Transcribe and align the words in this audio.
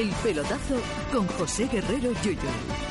El 0.00 0.08
pelotazo 0.22 0.76
con 1.12 1.26
José 1.26 1.68
Guerrero 1.70 2.12
Yuyu. 2.22 2.89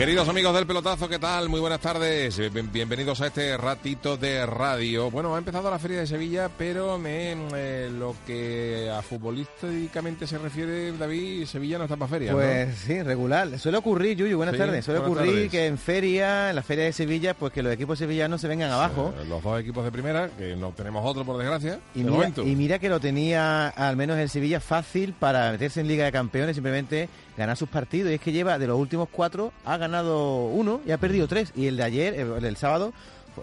Queridos 0.00 0.26
amigos 0.30 0.54
del 0.54 0.66
pelotazo, 0.66 1.10
¿qué 1.10 1.18
tal? 1.18 1.50
Muy 1.50 1.60
buenas 1.60 1.78
tardes. 1.80 2.38
Bien- 2.54 2.72
Bienvenidos 2.72 3.20
a 3.20 3.26
este 3.26 3.54
ratito 3.58 4.16
de 4.16 4.46
radio. 4.46 5.10
Bueno, 5.10 5.34
ha 5.34 5.38
empezado 5.38 5.70
la 5.70 5.78
Feria 5.78 5.98
de 5.98 6.06
Sevilla, 6.06 6.48
pero 6.56 6.96
me, 6.96 7.32
eh, 7.54 7.90
lo 7.92 8.16
que 8.26 8.90
a 8.90 9.02
futbolísticamente 9.02 10.26
se 10.26 10.38
refiere, 10.38 10.92
David, 10.92 11.44
Sevilla 11.44 11.76
no 11.76 11.84
está 11.84 11.98
para 11.98 12.08
feria. 12.12 12.30
¿no? 12.32 12.38
Pues 12.38 12.78
sí, 12.78 13.02
regular. 13.02 13.58
Suele 13.58 13.76
ocurrir, 13.76 14.16
Yuyu, 14.16 14.38
buenas 14.38 14.54
Sí, 14.54 14.58
tardes. 14.60 14.86
Suele 14.86 15.00
buenas 15.00 15.18
ocurrir 15.18 15.34
tardes. 15.34 15.50
que 15.50 15.66
en 15.66 15.76
feria, 15.76 16.48
en 16.48 16.56
la 16.56 16.62
feria 16.62 16.84
de 16.86 16.94
Sevilla, 16.94 17.34
pues 17.34 17.52
que 17.52 17.62
los 17.62 17.70
equipos 17.70 17.98
sevillanos 17.98 18.40
se 18.40 18.48
vengan 18.48 18.70
abajo. 18.70 19.12
Eh, 19.20 19.26
Los 19.28 19.42
dos 19.42 19.60
equipos 19.60 19.84
de 19.84 19.92
primera, 19.92 20.30
que 20.30 20.56
no 20.56 20.70
tenemos 20.72 21.04
otro 21.04 21.26
por 21.26 21.36
desgracia. 21.36 21.78
Y 21.94 22.04
de 22.04 22.10
mira, 22.10 22.32
y 22.38 22.56
mira 22.56 22.78
que 22.78 22.88
lo 22.88 23.00
tenía 23.00 23.68
al 23.68 23.96
menos 23.98 24.18
el 24.18 24.30
Sevilla 24.30 24.60
fácil 24.60 25.12
para 25.12 25.52
meterse 25.52 25.82
en 25.82 25.88
Liga 25.88 26.06
de 26.06 26.12
Campeones, 26.12 26.56
simplemente 26.56 27.10
ganar 27.36 27.56
sus 27.56 27.68
partidos. 27.68 28.10
Y 28.10 28.14
es 28.14 28.20
que 28.20 28.32
lleva 28.32 28.58
de 28.58 28.66
los 28.66 28.78
últimos 28.78 29.08
cuatro, 29.10 29.52
ha 29.64 29.76
ganado 29.76 30.46
uno 30.46 30.80
y 30.86 30.90
ha 30.92 30.98
perdido 30.98 31.26
tres. 31.28 31.52
Y 31.56 31.66
el 31.66 31.76
de 31.76 31.82
ayer, 31.84 32.14
el, 32.14 32.40
del 32.40 32.56
sábado, 32.56 32.92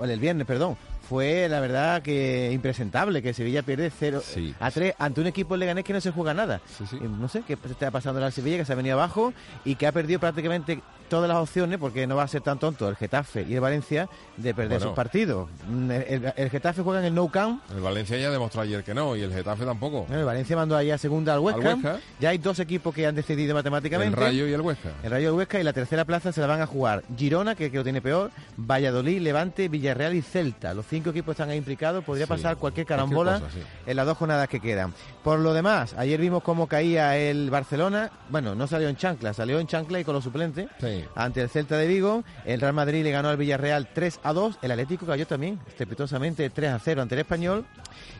el 0.02 0.10
del 0.10 0.20
viernes, 0.20 0.46
perdón, 0.48 0.78
fue 1.08 1.48
la 1.50 1.62
verdad 1.62 2.02
que 2.02 2.52
impresentable, 2.52 3.22
que 3.22 3.34
Sevilla 3.34 3.64
pierde 3.64 3.90
0 3.98 4.22
Sí. 4.22 4.54
a 4.60 4.70
3 4.70 4.96
ante 5.00 5.22
un 5.22 5.28
equipo 5.28 5.56
leganés 5.56 5.86
que 5.86 5.94
no 5.94 6.02
se 6.02 6.12
juega 6.12 6.34
nada. 6.34 6.60
Sí, 6.78 6.84
sí. 6.90 6.98
Y 7.00 7.08
No 7.08 7.30
sé 7.30 7.44
qué 7.48 7.54
está 7.70 7.92
pasando 7.92 8.24
al 8.24 8.34
Sevilla, 8.34 8.58
que 8.58 8.66
se 8.66 8.74
ha 8.74 8.76
venido 8.76 8.96
abajo 8.98 9.34
y 9.64 9.76
que 9.76 9.88
ha 9.88 9.92
perdido 9.94 10.20
prácticamente 10.20 10.82
todas 11.10 11.28
las 11.28 11.38
opciones, 11.38 11.78
porque 11.80 12.06
no 12.08 12.16
va 12.16 12.24
a 12.24 12.28
ser 12.28 12.42
tan 12.42 12.60
tonto 12.60 12.88
el 12.90 12.96
Getafe 12.96 13.46
y 13.48 13.54
el 13.56 13.62
Valencia 13.62 14.08
de 14.38 14.54
perder 14.54 14.78
Bueno. 14.80 14.86
sus 14.88 14.96
partidos. 14.96 15.50
Mm, 15.68 15.92
El, 15.92 16.04
el- 16.08 16.34
el 16.36 16.50
Getafe 16.50 16.82
juega 16.82 17.00
en 17.00 17.06
el 17.06 17.16
No 17.16 17.30
Camp, 17.30 17.62
El 17.72 17.82
Valencia 17.82 18.18
ya 18.18 18.30
demostró 18.30 18.62
ayer 18.62 18.84
que 18.84 18.94
no, 18.94 19.16
y 19.16 19.22
el 19.22 19.34
Getafe 19.34 19.66
tampoco. 19.66 20.06
el 20.12 20.24
Valencia 20.26 20.56
mandó 20.56 20.76
ahí 20.78 20.92
a 20.92 20.98
segunda 20.98 21.34
al 21.34 21.40
Huesca. 21.40 21.74
Huesca. 21.76 22.00
Ya 22.20 22.30
hay 22.30 22.38
dos 22.38 22.60
equipos 22.60 22.94
que 22.94 23.06
han 23.08 23.16
decidido 23.16 23.52
El 23.52 23.56
matemáticamente. 23.56 24.20
Rayo 24.20 24.48
y 24.48 24.54
el 24.54 24.62
Huesca. 24.62 24.90
El 25.04 25.12
Rayo 25.12 25.28
del 25.30 25.38
Huesca 25.38 25.60
y 25.60 25.64
la 25.64 25.74
tercera 25.74 26.06
plaza 26.06 26.32
se 26.32 26.42
la 26.42 26.48
van 26.48 26.62
a 26.62 26.68
jugar 26.68 27.04
Girona, 27.18 27.56
que, 27.56 27.72
que 27.72 27.78
lo 27.78 27.84
tiene 27.84 28.02
peor, 28.02 28.32
Valladolid, 28.58 29.22
Levante, 29.22 29.70
Villarreal 29.70 30.16
y 30.16 30.22
Celta. 30.22 30.74
Los 30.74 30.86
cinco 30.88 31.10
equipos 31.12 31.34
están 31.34 31.50
ahí 31.50 31.58
implicados. 31.58 32.04
Podría 32.04 32.26
Sí, 32.26 32.30
pasar 32.30 32.58
cualquier 32.58 32.86
cualquier 32.86 32.86
carambola 32.88 33.40
cosa, 33.40 33.52
sí. 33.54 33.60
en 33.86 33.96
las 33.96 34.06
dos 34.06 34.18
jornadas 34.18 34.48
que 34.50 34.60
quedan. 34.60 34.94
Por 35.24 35.40
lo 35.40 35.54
demás, 35.54 35.94
ayer 35.98 36.20
vimos 36.20 36.44
cómo 36.44 36.68
caía 36.68 37.18
el 37.18 37.50
Barcelona. 37.50 38.12
Bueno, 38.30 38.56
no 38.56 38.68
salió 38.68 38.90
en 38.90 38.96
chancla, 38.98 39.34
salió 39.34 39.60
en 39.60 39.68
chancla 39.68 40.00
y 40.00 40.04
con 40.04 40.14
los 40.16 40.24
suplentes. 40.24 40.68
Sí. 40.80 40.97
Ante 41.16 41.42
el 41.42 41.50
Celta 41.50 41.78
de 41.78 41.88
Vigo, 41.88 42.24
el 42.46 42.62
Real 42.62 42.74
Madrid 42.74 43.04
le 43.04 43.12
ganó 43.12 43.30
al 43.30 43.38
Villarreal 43.38 43.88
3 43.94 44.20
a 44.24 44.34
2, 44.34 44.60
el 44.62 44.72
Atlético 44.72 45.06
cayó 45.06 45.26
también 45.28 45.60
estrepitosamente 45.68 46.50
3 46.50 46.72
a 46.72 46.80
0 46.80 47.02
ante 47.02 47.16
el 47.16 47.22
Español 47.22 47.66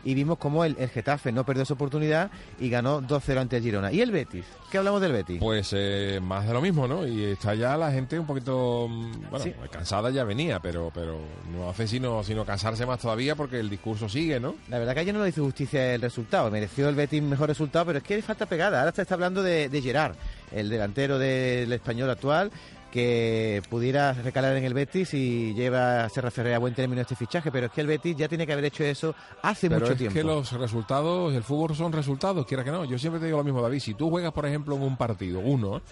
y 0.04 0.14
vimos 0.14 0.38
cómo 0.38 0.64
el, 0.64 0.76
el 0.78 0.88
Getafe 0.88 1.32
no 1.32 1.44
perdió 1.44 1.64
su 1.64 1.74
oportunidad 1.74 2.30
y 2.58 2.68
ganó 2.70 3.00
2-0 3.02 3.38
ante 3.38 3.56
el 3.58 3.62
Girona. 3.62 3.92
¿Y 3.92 4.00
el 4.00 4.10
Betis? 4.10 4.44
¿Qué 4.70 4.78
hablamos 4.78 5.00
del 5.00 5.12
Betis? 5.12 5.38
Pues 5.40 5.70
eh, 5.74 6.20
más 6.22 6.46
de 6.46 6.52
lo 6.52 6.60
mismo, 6.60 6.86
¿no? 6.86 7.06
Y 7.06 7.24
está 7.24 7.54
ya 7.54 7.76
la 7.76 7.90
gente 7.90 8.18
un 8.18 8.26
poquito, 8.26 8.86
mm, 8.88 9.12
bueno, 9.30 9.44
Sí. 9.44 9.54
cansada 9.70 10.10
ya 10.10 10.24
venía, 10.24 10.60
pero 10.60 10.90
pero 10.94 11.18
no 11.52 11.70
hace 11.70 11.86
sino, 11.86 12.22
sino 12.22 12.44
cansarse 12.44 12.84
más 12.86 12.98
todavía 13.00 13.34
porque 13.34 13.58
el 13.60 13.70
discurso 13.70 14.08
sigue, 14.08 14.40
¿no? 14.40 14.54
La 14.68 14.78
verdad 14.78 14.94
que 14.94 15.00
ayer 15.00 15.14
no 15.14 15.22
le 15.22 15.30
hizo 15.30 15.42
justicia 15.44 15.94
el 15.94 16.00
resultado. 16.02 16.50
Mereció 16.50 16.88
el 16.88 16.94
Betis 16.94 17.22
mejor 17.22 17.48
resultado, 17.48 17.86
pero 17.86 17.98
es 17.98 18.04
que 18.04 18.16
le 18.16 18.22
falta 18.22 18.46
pegada. 18.46 18.80
Ahora 18.80 18.92
se 18.92 19.02
está 19.02 19.14
hablando 19.14 19.42
de, 19.42 19.68
de 19.68 19.82
Gerard, 19.82 20.14
el 20.52 20.68
delantero 20.68 21.18
del 21.18 21.72
español 21.72 22.10
actual, 22.10 22.50
que 22.90 23.62
pudiera 23.68 24.12
recalar 24.14 24.56
en 24.56 24.64
el 24.64 24.74
Betis 24.74 25.12
y 25.12 25.52
lleva 25.54 26.04
a 26.04 26.08
Serra 26.08 26.30
Ferrer 26.30 26.54
a 26.54 26.58
buen 26.58 26.74
término 26.74 27.02
este 27.02 27.16
fichaje. 27.16 27.52
Pero 27.52 27.66
es 27.66 27.72
que 27.72 27.82
el 27.82 27.86
Betis 27.86 28.16
ya 28.16 28.28
tiene 28.28 28.46
que 28.46 28.52
haber 28.52 28.64
hecho 28.64 28.84
eso 28.84 29.14
hace 29.42 29.68
Pero 29.68 29.80
mucho 29.80 29.92
es 29.92 29.98
tiempo. 29.98 30.14
que 30.14 30.24
los 30.24 30.52
resultados, 30.52 31.34
el 31.34 31.42
fútbol 31.42 31.76
son 31.76 31.92
resultados, 31.92 32.46
quiera 32.46 32.64
que 32.64 32.70
no. 32.70 32.84
Yo 32.84 32.98
siempre 32.98 33.20
te 33.20 33.26
digo 33.26 33.38
lo 33.38 33.44
mismo, 33.44 33.60
David. 33.60 33.80
Si 33.80 33.94
tú 33.94 34.08
juegas, 34.10 34.32
por 34.32 34.46
ejemplo, 34.46 34.74
en 34.76 34.82
un 34.82 34.96
partido, 34.96 35.40
uno, 35.40 35.82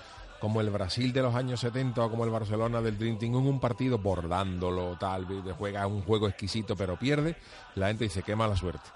como 0.40 0.60
el 0.60 0.70
Brasil 0.70 1.12
de 1.12 1.22
los 1.22 1.34
años 1.34 1.60
70 1.60 2.02
o 2.02 2.10
como 2.10 2.24
el 2.24 2.30
Barcelona 2.30 2.80
del 2.80 2.98
Dream 2.98 3.18
Team, 3.18 3.34
en 3.34 3.46
un 3.46 3.60
partido 3.60 3.98
bordándolo, 3.98 4.96
tal, 4.98 5.26
vez 5.26 5.40
juega 5.56 5.86
un 5.86 6.02
juego 6.02 6.28
exquisito 6.28 6.76
pero 6.76 6.98
pierde, 6.98 7.36
la 7.74 7.88
gente 7.88 8.04
dice, 8.04 8.22
qué 8.22 8.34
mala 8.34 8.56
suerte. 8.56 8.88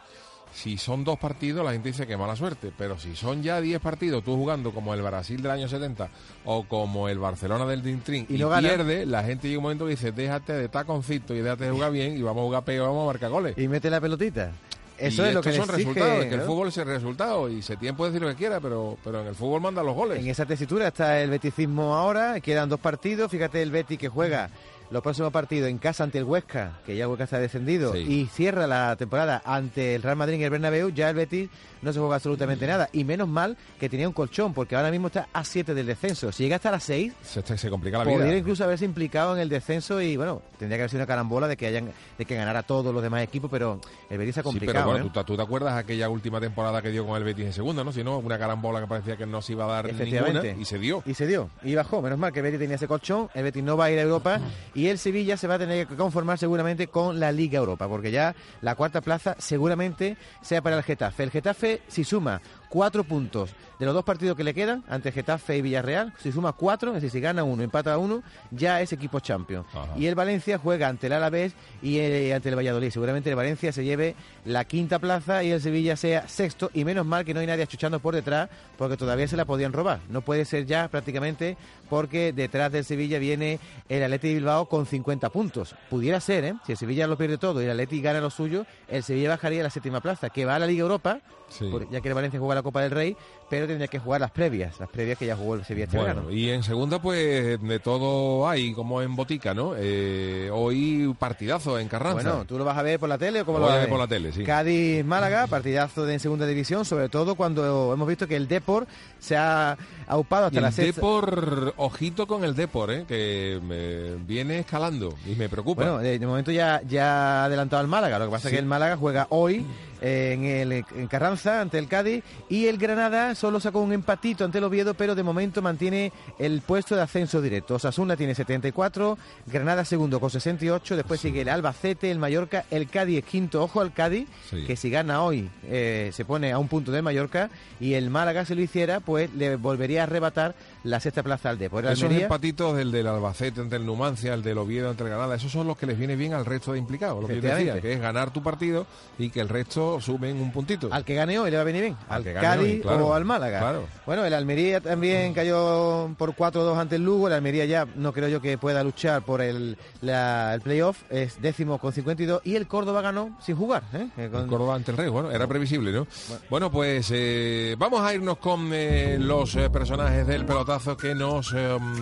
Si 0.52 0.76
son 0.78 1.04
dos 1.04 1.18
partidos, 1.18 1.64
la 1.64 1.72
gente 1.72 1.90
dice 1.90 2.06
que 2.06 2.16
mala 2.16 2.36
suerte. 2.36 2.72
Pero 2.76 2.98
si 2.98 3.14
son 3.16 3.42
ya 3.42 3.60
10 3.60 3.80
partidos, 3.80 4.24
tú 4.24 4.34
jugando 4.36 4.72
como 4.72 4.92
el 4.94 5.02
Brasil 5.02 5.40
del 5.40 5.52
año 5.52 5.68
70 5.68 6.08
o 6.44 6.64
como 6.64 7.08
el 7.08 7.18
Barcelona 7.18 7.66
del 7.66 7.82
Team 7.82 8.26
Y 8.28 8.34
y, 8.34 8.38
no 8.38 8.48
gana. 8.48 8.68
pierde, 8.68 9.06
la 9.06 9.22
gente 9.22 9.48
llega 9.48 9.58
un 9.58 9.64
momento 9.64 9.84
que 9.84 9.92
dice, 9.92 10.12
déjate 10.12 10.52
de 10.54 10.68
taconcito 10.68 11.34
y 11.34 11.40
déjate 11.40 11.64
de 11.64 11.70
jugar 11.70 11.92
bien 11.92 12.16
y 12.16 12.22
vamos 12.22 12.42
a 12.42 12.44
jugar 12.46 12.64
peor, 12.64 12.88
vamos 12.88 13.04
a 13.04 13.06
marcar 13.06 13.30
goles. 13.30 13.56
Y 13.56 13.68
mete 13.68 13.90
la 13.90 14.00
pelotita. 14.00 14.52
Eso 14.98 15.24
Y 15.24 15.28
es 15.28 15.34
lo 15.34 15.40
que 15.40 15.52
son 15.52 15.62
exige, 15.62 15.76
resultados, 15.78 16.24
que 16.26 16.34
el 16.34 16.40
fútbol 16.42 16.68
es 16.68 16.76
el 16.76 16.84
resultado 16.86 17.48
y 17.48 17.62
se 17.62 17.76
tiene 17.78 17.96
puede 17.96 18.10
decir 18.12 18.22
lo 18.22 18.28
que 18.28 18.36
quiera, 18.36 18.60
pero, 18.60 18.98
pero 19.02 19.22
en 19.22 19.28
el 19.28 19.34
fútbol 19.34 19.62
manda 19.62 19.82
los 19.82 19.94
goles. 19.94 20.18
En 20.18 20.28
esa 20.28 20.44
tesitura 20.44 20.88
está 20.88 21.20
el 21.22 21.30
beticismo 21.30 21.94
ahora, 21.94 22.38
quedan 22.40 22.68
dos 22.68 22.80
partidos, 22.80 23.30
fíjate 23.30 23.62
el 23.62 23.70
Betis 23.70 23.98
que 23.98 24.10
juega 24.10 24.50
los 24.90 25.02
próximos 25.02 25.32
partidos 25.32 25.68
en 25.70 25.78
casa 25.78 26.02
ante 26.04 26.18
el 26.18 26.24
Huesca, 26.24 26.80
que 26.84 26.96
ya 26.96 27.08
Huesca 27.08 27.24
está 27.24 27.38
descendido, 27.38 27.92
Sí. 27.92 27.98
y 28.00 28.26
cierra 28.26 28.66
la 28.66 28.96
temporada 28.96 29.40
ante 29.44 29.94
el 29.94 30.02
Real 30.02 30.16
Madrid 30.16 30.34
en 30.36 30.42
el 30.42 30.50
Bernabéu, 30.50 30.88
ya 30.90 31.10
el 31.10 31.16
Betis 31.16 31.48
no 31.82 31.92
se 31.92 31.98
juega 31.98 32.16
absolutamente 32.16 32.66
nada, 32.66 32.88
y 32.92 33.04
menos 33.04 33.28
mal 33.28 33.56
que 33.78 33.88
tenía 33.88 34.06
un 34.08 34.14
colchón, 34.14 34.52
porque 34.54 34.76
ahora 34.76 34.90
mismo 34.90 35.06
está 35.08 35.28
a 35.32 35.44
7 35.44 35.74
del 35.74 35.86
descenso, 35.86 36.30
si 36.32 36.44
llega 36.44 36.56
hasta 36.56 36.70
las 36.70 36.82
6, 36.84 37.12
Se, 37.22 37.42
se 37.58 37.70
complica 37.70 37.98
la 37.98 38.04
podría 38.04 38.24
vida. 38.26 38.36
incluso 38.38 38.64
haberse 38.64 38.84
implicado 38.84 39.34
en 39.34 39.40
el 39.40 39.48
descenso 39.48 40.00
y 40.00 40.16
bueno, 40.16 40.42
tendría 40.58 40.76
que 40.78 40.82
haber 40.82 40.90
sido 40.90 41.00
una 41.00 41.06
carambola 41.06 41.48
de 41.48 41.56
que 41.56 41.66
hayan 41.66 41.90
de 42.18 42.24
que 42.24 42.34
ganara 42.34 42.62
todos 42.62 42.92
los 42.92 43.02
demás 43.02 43.22
equipos, 43.22 43.50
pero 43.50 43.80
el 44.10 44.18
Betis 44.18 44.34
se 44.34 44.40
ha 44.40 44.42
Sí, 44.42 44.48
complicado. 44.48 44.78
pero 44.78 44.90
bueno, 44.90 45.04
¿eh? 45.06 45.08
tú, 45.12 45.18
te- 45.20 45.24
tú 45.24 45.36
te 45.36 45.42
acuerdas 45.42 45.74
aquella 45.74 46.08
última 46.08 46.40
temporada 46.40 46.82
que 46.82 46.90
dio 46.90 47.06
con 47.06 47.16
el 47.16 47.24
Betis 47.24 47.46
en 47.46 47.52
segunda, 47.52 47.82
¿no? 47.84 47.92
Si 47.92 48.04
no, 48.04 48.18
una 48.18 48.38
carambola 48.38 48.80
que 48.80 48.86
parecía 48.86 49.16
que 49.16 49.26
no 49.26 49.40
se 49.42 49.52
iba 49.52 49.64
a 49.64 49.82
dar 49.82 49.92
ninguna 49.94 50.42
y 50.58 50.64
se 50.64 50.78
dio. 50.78 51.02
Y 51.06 51.14
se 51.14 51.26
dio, 51.26 51.50
y 51.62 51.74
bajó. 51.74 52.02
Menos 52.02 52.18
mal 52.18 52.32
que 52.32 52.40
el 52.40 52.44
Betis 52.44 52.58
tenía 52.60 52.76
ese 52.76 52.86
colchón, 52.88 53.28
el 53.34 53.44
Betis 53.44 53.62
no 53.62 53.76
va 53.76 53.86
a 53.86 53.90
ir 53.90 53.98
a 53.98 54.02
Europa 54.02 54.40
y 54.74 54.86
el 54.88 54.98
Sevilla 54.98 55.36
se 55.36 55.46
va 55.46 55.54
a 55.54 55.58
tener 55.58 55.86
que 55.86 55.96
conformar 55.96 56.38
seguramente 56.38 56.88
con 56.88 57.20
la 57.20 57.32
Liga 57.32 57.58
Europa, 57.58 57.88
porque 57.88 58.10
ya 58.10 58.34
la 58.60 58.74
cuarta 58.74 59.00
plaza 59.00 59.36
seguramente 59.38 60.16
sea 60.42 60.62
para 60.62 60.76
el 60.76 60.82
Getafe. 60.82 61.22
El 61.22 61.30
Getafe, 61.30 61.69
si 61.88 62.04
suma 62.04 62.40
cuatro 62.70 63.04
puntos 63.04 63.50
de 63.78 63.84
los 63.84 63.94
dos 63.94 64.04
partidos 64.04 64.36
que 64.36 64.44
le 64.44 64.54
quedan, 64.54 64.84
ante 64.88 65.10
Getafe 65.12 65.56
y 65.56 65.62
Villarreal, 65.62 66.12
si 66.18 66.32
suma 66.32 66.52
cuatro, 66.52 66.90
es 66.90 66.94
decir, 66.96 67.10
si 67.10 67.20
gana 67.20 67.44
uno, 67.44 67.62
empata 67.62 67.96
uno, 67.98 68.22
ya 68.50 68.80
es 68.80 68.92
equipo 68.92 69.20
champion. 69.20 69.64
Ajá. 69.74 69.88
Y 69.96 70.06
el 70.06 70.14
Valencia 70.14 70.58
juega 70.58 70.88
ante 70.88 71.06
el 71.08 71.14
Alavés 71.14 71.54
y 71.82 71.98
eh, 71.98 72.34
ante 72.34 72.48
el 72.50 72.56
Valladolid. 72.56 72.90
Seguramente 72.90 73.30
el 73.30 73.36
Valencia 73.36 73.72
se 73.72 73.84
lleve 73.84 74.14
la 74.44 74.64
quinta 74.66 74.98
plaza 74.98 75.42
y 75.42 75.50
el 75.50 75.60
Sevilla 75.60 75.96
sea 75.96 76.28
sexto. 76.28 76.70
Y 76.74 76.84
menos 76.84 77.04
mal 77.06 77.24
que 77.24 77.34
no 77.34 77.40
hay 77.40 77.46
nadie 77.46 77.62
achuchando 77.64 78.00
por 78.00 78.14
detrás, 78.14 78.50
porque 78.78 78.96
todavía 78.96 79.26
se 79.28 79.36
la 79.36 79.44
podían 79.46 79.72
robar. 79.72 80.00
No 80.10 80.20
puede 80.20 80.44
ser 80.44 80.66
ya 80.66 80.88
prácticamente, 80.88 81.56
porque 81.88 82.32
detrás 82.32 82.70
del 82.72 82.84
Sevilla 82.84 83.18
viene 83.18 83.58
el 83.88 84.02
Atleti 84.02 84.28
de 84.28 84.34
Bilbao 84.34 84.66
con 84.68 84.86
50 84.86 85.30
puntos. 85.30 85.74
Pudiera 85.88 86.20
ser, 86.20 86.44
¿eh? 86.44 86.54
Si 86.66 86.72
el 86.72 86.78
Sevilla 86.78 87.06
lo 87.06 87.16
pierde 87.16 87.38
todo 87.38 87.60
y 87.60 87.64
el 87.64 87.70
Atleti 87.70 88.00
gana 88.02 88.20
lo 88.20 88.30
suyo, 88.30 88.66
el 88.88 89.02
Sevilla 89.02 89.30
bajaría 89.30 89.60
a 89.60 89.64
la 89.64 89.70
séptima 89.70 90.00
plaza, 90.00 90.28
que 90.30 90.44
va 90.44 90.56
a 90.56 90.58
la 90.58 90.66
Liga 90.66 90.82
Europa, 90.82 91.20
Sí. 91.48 91.68
ya 91.90 92.00
que 92.00 92.06
el 92.08 92.14
Valencia 92.14 92.38
juega 92.38 92.54
la 92.54 92.59
Copa 92.62 92.82
del 92.82 92.90
Rey, 92.90 93.16
pero 93.50 93.66
tendría 93.66 93.88
que 93.88 93.98
jugar 93.98 94.20
las 94.20 94.30
previas, 94.30 94.78
las 94.78 94.88
previas 94.88 95.18
que 95.18 95.26
ya 95.26 95.36
jugó 95.36 95.56
el 95.56 95.64
Sevilla 95.64 95.86
este 95.86 95.96
Bueno, 95.96 96.14
verano. 96.14 96.30
y 96.30 96.50
en 96.50 96.62
segunda, 96.62 97.02
pues 97.02 97.60
de 97.60 97.80
todo 97.80 98.48
hay, 98.48 98.72
como 98.72 99.02
en 99.02 99.16
botica, 99.16 99.52
¿no? 99.52 99.74
Eh, 99.76 100.48
hoy 100.52 101.12
partidazo 101.18 101.78
en 101.78 101.88
Carranza. 101.88 102.30
Bueno, 102.30 102.44
¿tú 102.44 102.56
lo 102.56 102.64
vas 102.64 102.78
a 102.78 102.82
ver 102.82 103.00
por 103.00 103.08
la 103.08 103.18
tele 103.18 103.40
o 103.40 103.44
cómo 103.44 103.58
Lo 103.58 103.66
vas 103.66 103.74
a 103.74 103.78
ver 103.80 103.88
por 103.88 103.98
la 103.98 104.06
tele, 104.06 104.32
sí. 104.32 104.44
Cádiz-Málaga, 104.44 105.48
partidazo 105.48 106.06
de 106.06 106.14
en 106.14 106.20
segunda 106.20 106.46
división, 106.46 106.84
sobre 106.84 107.08
todo 107.08 107.34
cuando 107.34 107.92
hemos 107.92 108.06
visto 108.06 108.28
que 108.28 108.36
el 108.36 108.46
Depor 108.46 108.86
se 109.18 109.36
ha 109.36 109.76
aupado 110.06 110.46
hasta 110.46 110.60
la 110.60 110.68
el 110.68 110.74
sexta. 110.74 111.00
Depor, 111.00 111.74
ojito 111.76 112.28
con 112.28 112.44
el 112.44 112.54
Depor, 112.54 112.92
¿eh? 112.92 113.04
que 113.08 113.60
me 113.62 114.24
viene 114.24 114.60
escalando 114.60 115.16
y 115.26 115.34
me 115.34 115.48
preocupa. 115.48 115.82
Bueno, 115.82 115.98
de, 115.98 116.18
momento 116.24 116.52
ya, 116.52 116.82
ya 116.86 117.42
ha 117.42 117.44
adelantado 117.46 117.80
al 117.80 117.88
Málaga. 117.88 118.18
Lo 118.18 118.26
que 118.26 118.30
pasa 118.30 118.48
es 118.48 118.52
que 118.54 118.60
el 118.60 118.66
Málaga 118.66 118.96
juega 118.96 119.26
hoy 119.30 119.66
eh, 120.00 120.32
en 120.34 120.44
el 120.44 120.72
en 120.72 121.06
Carranza 121.08 121.60
ante 121.60 121.78
el 121.78 121.88
Cádiz 121.88 122.24
y 122.48 122.66
el 122.66 122.78
Granada 122.78 123.34
solo 123.40 123.58
sacó 123.58 123.80
un 123.80 123.92
empatito 123.92 124.44
ante 124.44 124.58
el 124.58 124.64
Oviedo, 124.64 124.94
pero 124.94 125.14
de 125.14 125.22
momento 125.22 125.62
mantiene 125.62 126.12
el 126.38 126.60
puesto 126.60 126.94
de 126.94 127.02
ascenso 127.02 127.40
directo. 127.40 127.76
Osasuna 127.76 128.16
tiene 128.16 128.34
74, 128.34 129.16
Granada 129.46 129.84
segundo 129.84 130.20
con 130.20 130.30
68, 130.30 130.96
después 130.96 131.20
sigue 131.20 131.40
el 131.40 131.48
Albacete, 131.48 132.10
el 132.10 132.18
Mallorca, 132.18 132.64
el 132.70 132.88
Cádiz 132.88 133.18
es 133.18 133.24
quinto, 133.24 133.62
ojo 133.62 133.80
al 133.80 133.92
Cádiz, 133.92 134.28
Sí. 134.50 134.64
que 134.66 134.76
si 134.76 134.90
gana 134.90 135.22
hoy 135.22 135.48
eh, 135.64 136.10
se 136.12 136.24
pone 136.24 136.52
a 136.52 136.58
un 136.58 136.68
punto 136.68 136.92
del 136.92 137.02
Mallorca 137.02 137.48
y 137.80 137.94
el 137.94 138.10
Málaga 138.10 138.44
si 138.44 138.54
lo 138.54 138.60
hiciera, 138.60 139.00
pues 139.00 139.32
le 139.34 139.56
volvería 139.56 140.02
a 140.02 140.04
arrebatar 140.04 140.54
la 140.84 141.00
sexta 141.00 141.22
plaza 141.22 141.50
al 141.50 141.58
Depor. 141.58 141.84
Esos 141.86 142.02
Almería- 142.04 142.24
empatitos 142.24 142.76
del 142.76 142.92
del 142.92 143.06
Albacete 143.06 143.60
ante 143.60 143.76
el 143.76 143.86
Numancia, 143.86 144.34
el 144.34 144.42
del 144.42 144.58
Oviedo 144.58 144.90
ante 144.90 145.02
el 145.02 145.08
Granada, 145.08 145.34
esos 145.36 145.50
son 145.50 145.66
los 145.66 145.78
que 145.78 145.86
les 145.86 145.98
viene 145.98 146.16
bien 146.16 146.34
al 146.34 146.44
resto 146.44 146.72
de 146.72 146.78
implicados. 146.78 147.22
Lo 147.22 147.28
que 147.28 147.40
yo 147.40 147.42
decía, 147.54 147.80
que 147.80 147.94
es 147.94 148.00
ganar 148.00 148.30
tu 148.32 148.42
partido 148.42 148.86
y 149.18 149.30
que 149.30 149.40
el 149.40 149.48
resto 149.48 150.00
sumen 150.00 150.40
un 150.40 150.52
puntito. 150.52 150.88
Al 150.92 151.04
que 151.04 151.14
gane 151.14 151.38
hoy 151.38 151.50
le 151.50 151.56
va 151.56 151.62
a 151.62 151.64
venir 151.64 151.82
bien. 151.82 151.96
Al 152.08 152.16
Al, 152.18 152.24
que 152.24 152.32
gane 152.32 152.46
Cádiz 152.46 152.74
hoy, 152.74 152.80
claro. 152.80 153.06
o 153.06 153.14
al 153.14 153.24
Málaga. 153.32 153.58
Claro. 153.60 153.84
Bueno, 154.06 154.24
el 154.24 154.34
Almería 154.34 154.80
también 154.80 155.32
cayó 155.34 156.14
por 156.18 156.34
4-2 156.34 156.76
ante 156.78 156.96
el 156.96 157.04
Lugo. 157.04 157.28
El 157.28 157.34
Almería 157.34 157.64
ya 157.64 157.86
no 157.94 158.12
creo 158.12 158.28
yo 158.28 158.40
que 158.40 158.58
pueda 158.58 158.82
luchar 158.84 159.22
por 159.22 159.40
el, 159.40 159.78
la- 160.00 160.52
el 160.54 160.60
playoff. 160.60 161.02
Es 161.10 161.40
décimo 161.40 161.78
con 161.78 161.92
52. 161.92 162.42
Y 162.44 162.56
el 162.56 162.66
Córdoba 162.66 163.00
ganó 163.02 163.36
sin 163.40 163.56
jugar. 163.56 163.82
¿eh? 163.92 164.08
Con- 164.30 164.42
El 164.42 164.46
Córdoba 164.48 164.74
ante 164.74 164.90
el 164.90 164.96
Rey, 164.96 165.08
bueno, 165.08 165.30
era 165.30 165.46
previsible, 165.46 165.92
¿no? 165.92 166.06
Bueno, 166.48 166.70
pues 166.70 167.10
eh, 167.12 167.74
vamos 167.78 168.00
a 168.02 168.14
irnos 168.14 168.38
con 168.38 168.70
eh, 168.72 169.16
los 169.20 169.54
eh, 169.56 169.70
personajes 169.70 170.26
del 170.26 170.44
pelotazo 170.44 170.96
que 170.96 171.14
nos 171.14 171.54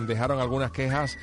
dejaron 0.07 0.39
algunas 0.39 0.71
quejas 0.71 1.17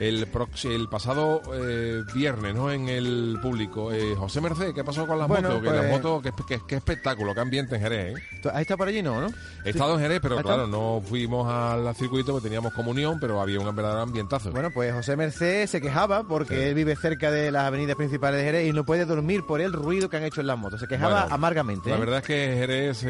el, 0.00 0.32
prox- 0.32 0.64
el 0.68 0.88
pasado 0.88 1.40
eh, 1.54 2.02
viernes, 2.14 2.54
¿no? 2.54 2.72
En 2.72 2.88
el 2.88 3.38
público. 3.40 3.92
Eh, 3.92 4.16
José 4.16 4.40
Merced, 4.40 4.74
¿qué 4.74 4.82
pasó 4.82 5.06
con 5.06 5.18
las 5.18 5.28
Bueno, 5.28 5.48
motos? 5.50 5.62
Que 5.62 5.68
pues- 5.68 5.80
las 5.82 5.90
motos, 5.92 6.22
qué, 6.22 6.32
qué- 6.48 6.60
qué 6.66 6.74
espectáculo, 6.76 7.34
qué 7.34 7.40
ambiente 7.40 7.76
en 7.76 7.82
Jerez, 7.82 8.16
¿eh? 8.18 8.22
¿Tú 8.42 8.48
¿Has 8.48 8.60
estado 8.62 8.78
por 8.78 8.88
allí? 8.88 9.02
No, 9.02 9.20
¿no? 9.20 9.28
He 9.64 9.70
estado 9.70 9.94
en 9.94 10.00
Jerez, 10.00 10.18
pero 10.20 10.38
¿Has 10.38 10.42
claro, 10.42 10.66
no 10.66 11.00
fuimos 11.06 11.46
al 11.52 11.94
circuito 11.94 12.32
porque 12.32 12.48
teníamos 12.48 12.72
comunión, 12.72 13.18
pero 13.20 13.40
había 13.40 13.60
un 13.60 13.76
verdadero 13.76 14.00
ambientazo. 14.00 14.50
Bueno, 14.50 14.70
pues 14.72 14.92
José 14.92 15.16
Merced 15.16 15.66
se 15.66 15.80
quejaba 15.80 16.24
porque 16.24 16.56
Sí. 16.56 16.62
él 16.62 16.74
vive 16.74 16.96
cerca 16.96 17.30
de 17.30 17.50
las 17.52 17.64
avenidas 17.64 17.96
principales 17.96 18.40
de 18.40 18.44
Jerez 18.46 18.68
y 18.68 18.72
no 18.72 18.84
puede 18.84 19.04
dormir 19.04 19.44
por 19.46 19.60
el 19.60 19.72
ruido 19.72 20.08
que 20.08 20.16
han 20.16 20.24
hecho 20.24 20.40
en 20.40 20.46
las 20.46 20.58
motos. 20.58 20.80
Se 20.80 20.88
quejaba 20.88 21.20
Bueno, 21.22 21.34
amargamente. 21.34 21.90
La 21.90 21.96
¿eh? 21.96 22.00
verdad 22.00 22.18
es 22.20 22.24
que 22.24 22.54
Jerez 22.56 23.04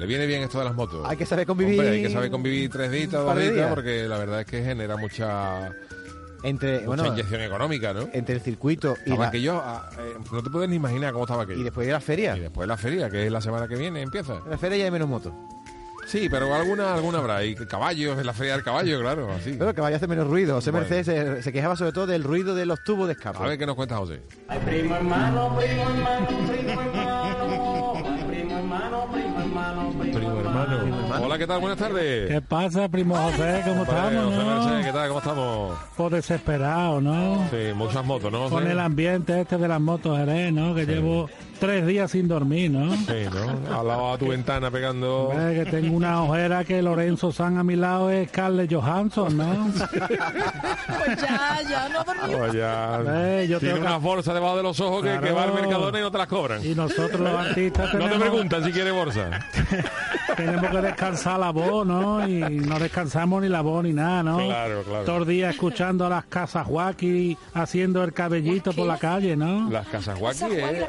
le 0.00 0.06
viene 0.06 0.26
bien 0.26 0.42
esto 0.42 0.58
de 0.58 0.64
las 0.64 0.74
motos. 0.74 1.06
Hay 1.08 1.16
que 1.16 1.26
saber 1.26 1.46
convivir. 1.46 1.78
Hombre, 1.78 1.94
hay 1.96 2.02
que 2.02 2.10
saber 2.10 2.30
convivir 2.30 2.70
tres 2.70 2.90
días, 2.90 3.10
dos 3.12 3.36
de 3.36 3.52
días, 3.52 3.68
porque 3.68 4.08
la 4.08 4.16
verdad 4.18 4.40
es 4.40 4.46
que 4.46 4.64
genera 4.64 4.96
mucha, 4.96 5.70
Entre, 6.42 6.76
mucha 6.78 6.86
bueno, 6.86 7.06
inyección 7.06 7.42
económica, 7.42 7.92
¿no? 7.92 8.08
entre 8.14 8.34
el 8.36 8.40
circuito 8.40 8.94
y, 9.04 9.10
Estaba 9.10 9.24
la- 9.24 9.28
aquello, 9.28 9.60
ah, 9.62 9.90
eh, 9.98 10.14
no 10.32 10.42
te 10.42 10.48
puedes 10.50 10.70
ni 10.70 10.76
imaginar 10.76 11.12
cómo 11.12 11.24
estaba 11.24 11.42
aquello. 11.42 11.60
y 11.60 11.64
después 11.64 11.86
de 11.86 11.92
la 11.92 12.00
feria. 12.00 12.34
Y 12.36 12.40
después 12.40 12.66
la 12.66 12.76
feria, 12.78 13.10
que 13.10 13.26
es 13.26 13.30
la 13.30 13.42
semana 13.42 13.68
que 13.68 13.76
viene, 13.76 14.00
empieza. 14.00 14.38
En 14.44 14.50
la 14.50 14.56
feria 14.58 14.78
ya 14.78 14.84
hay 14.86 14.90
menos 14.90 15.08
motos. 15.08 15.32
Sí, 16.06 16.28
pero 16.28 16.52
alguna, 16.54 16.94
alguna 16.94 17.18
habrá. 17.18 17.44
Y 17.44 17.54
caballos, 17.54 18.18
en 18.18 18.26
la 18.26 18.32
feria 18.32 18.54
del 18.54 18.64
caballo, 18.64 18.98
claro, 19.00 19.30
así. 19.32 19.54
Pero 19.56 19.72
que 19.74 19.80
vaya 19.80 19.94
a 19.94 19.98
hacer 19.98 20.08
menos 20.08 20.26
ruido. 20.26 20.54
José 20.56 20.72
Bueno. 20.72 20.86
Mercedes 20.88 21.06
se, 21.36 21.42
se 21.44 21.52
quejaba 21.52 21.76
sobre 21.76 21.92
todo 21.92 22.06
del 22.08 22.24
ruido 22.24 22.54
de 22.56 22.66
los 22.66 22.82
tubos 22.82 23.06
de 23.06 23.12
escape. 23.12 23.38
A 23.38 23.46
ver 23.46 23.58
qué 23.58 23.66
nos 23.66 23.76
cuenta 23.76 23.96
José. 23.98 24.20
Ay, 24.48 24.58
primo 24.64 24.96
hermano, 24.96 25.56
primo 25.56 25.82
hermano, 25.82 26.26
primo 26.48 26.80
hermano. 26.80 27.79
Primo 29.50 30.40
hermano. 30.40 31.24
Hola, 31.24 31.36
¿qué 31.38 31.46
tal? 31.46 31.60
Buenas 31.60 31.78
tardes. 31.78 32.30
¿Qué 32.30 32.40
pasa, 32.40 32.88
primo 32.88 33.16
José? 33.16 33.62
¿Cómo 33.66 33.82
estamos, 33.82 34.24
José 34.26 34.36
no? 34.36 34.44
Merced, 34.44 34.86
¿qué 34.86 34.92
tal? 34.92 35.08
¿Cómo 35.08 35.18
estamos? 35.18 35.78
Por 35.96 36.12
desesperado, 36.12 37.00
¿no? 37.00 37.48
Sí, 37.50 37.74
muchas 37.74 38.04
motos, 38.04 38.30
¿no? 38.30 38.48
Con 38.48 38.66
el 38.68 38.78
ambiente 38.78 39.40
este 39.40 39.58
de 39.58 39.66
las 39.66 39.80
motos 39.80 40.16
Jerez, 40.18 40.52
¿no? 40.52 40.72
Que 40.74 40.86
llevo 40.86 41.28
tres 41.60 41.86
días 41.86 42.10
sin 42.10 42.26
dormir, 42.26 42.70
¿no? 42.70 42.92
Sí, 42.96 43.26
¿no? 43.32 43.78
Al 43.78 43.86
lado 43.86 44.12
a 44.14 44.18
tu 44.18 44.28
ventana 44.28 44.70
pegando... 44.70 45.30
Ve 45.36 45.62
que 45.64 45.70
tengo 45.70 45.94
una 45.96 46.22
ojera 46.22 46.64
que 46.64 46.82
Lorenzo 46.82 47.30
San 47.32 47.58
a 47.58 47.62
mi 47.64 47.76
lado 47.76 48.10
es 48.10 48.28
Scarlett 48.30 48.72
Johansson, 48.72 49.36
¿no? 49.36 49.70
Pues 51.04 51.20
ya, 51.20 51.58
ya 51.68 51.88
no 51.88 52.02
dormí. 52.04 52.34
Oh, 52.34 52.52
ya. 52.52 52.98
Ve, 52.98 53.46
yo 53.48 53.58
Tiene 53.58 53.74
tengo 53.74 53.86
que- 53.86 53.90
unas 53.92 54.02
bolsas 54.02 54.34
debajo 54.34 54.56
de 54.56 54.62
los 54.62 54.80
ojos 54.80 55.02
que, 55.02 55.08
Claro. 55.10 55.26
que 55.26 55.32
va 55.32 55.42
al 55.44 55.54
Mercadona 55.54 55.98
y 55.98 56.02
no 56.02 56.10
te 56.10 56.18
las 56.18 56.26
cobran. 56.26 56.64
Y 56.64 56.74
nosotros 56.74 57.20
los 57.20 57.34
artistas 57.46 57.86
No 57.94 57.98
te 58.00 58.04
tenemos, 58.04 58.18
preguntan 58.28 58.64
si 58.64 58.72
quiere 58.72 58.90
bolsa. 58.90 59.30
tenemos 60.36 60.70
que 60.70 60.80
descansar 60.80 61.38
la 61.40 61.50
voz, 61.50 61.86
¿no? 61.86 62.26
Y 62.26 62.40
no 62.40 62.78
descansamos 62.78 63.42
ni 63.42 63.48
la 63.48 63.60
voz 63.60 63.84
ni 63.84 63.92
nada, 63.92 64.22
¿no? 64.22 64.38
Claro, 64.38 64.82
claro. 64.82 65.04
Todo 65.04 65.18
el 65.18 65.26
día 65.26 65.50
escuchando 65.50 66.06
a 66.06 66.08
las 66.08 66.24
casas 66.26 66.66
Joaquín 66.66 67.36
haciendo 67.54 68.02
el 68.04 68.12
cabellito 68.12 68.72
por 68.72 68.86
la 68.86 68.98
calle, 68.98 69.36
¿no? 69.36 69.68
Las 69.70 69.86
casas 69.88 70.18
Wacky, 70.20 70.44
eh. 70.50 70.86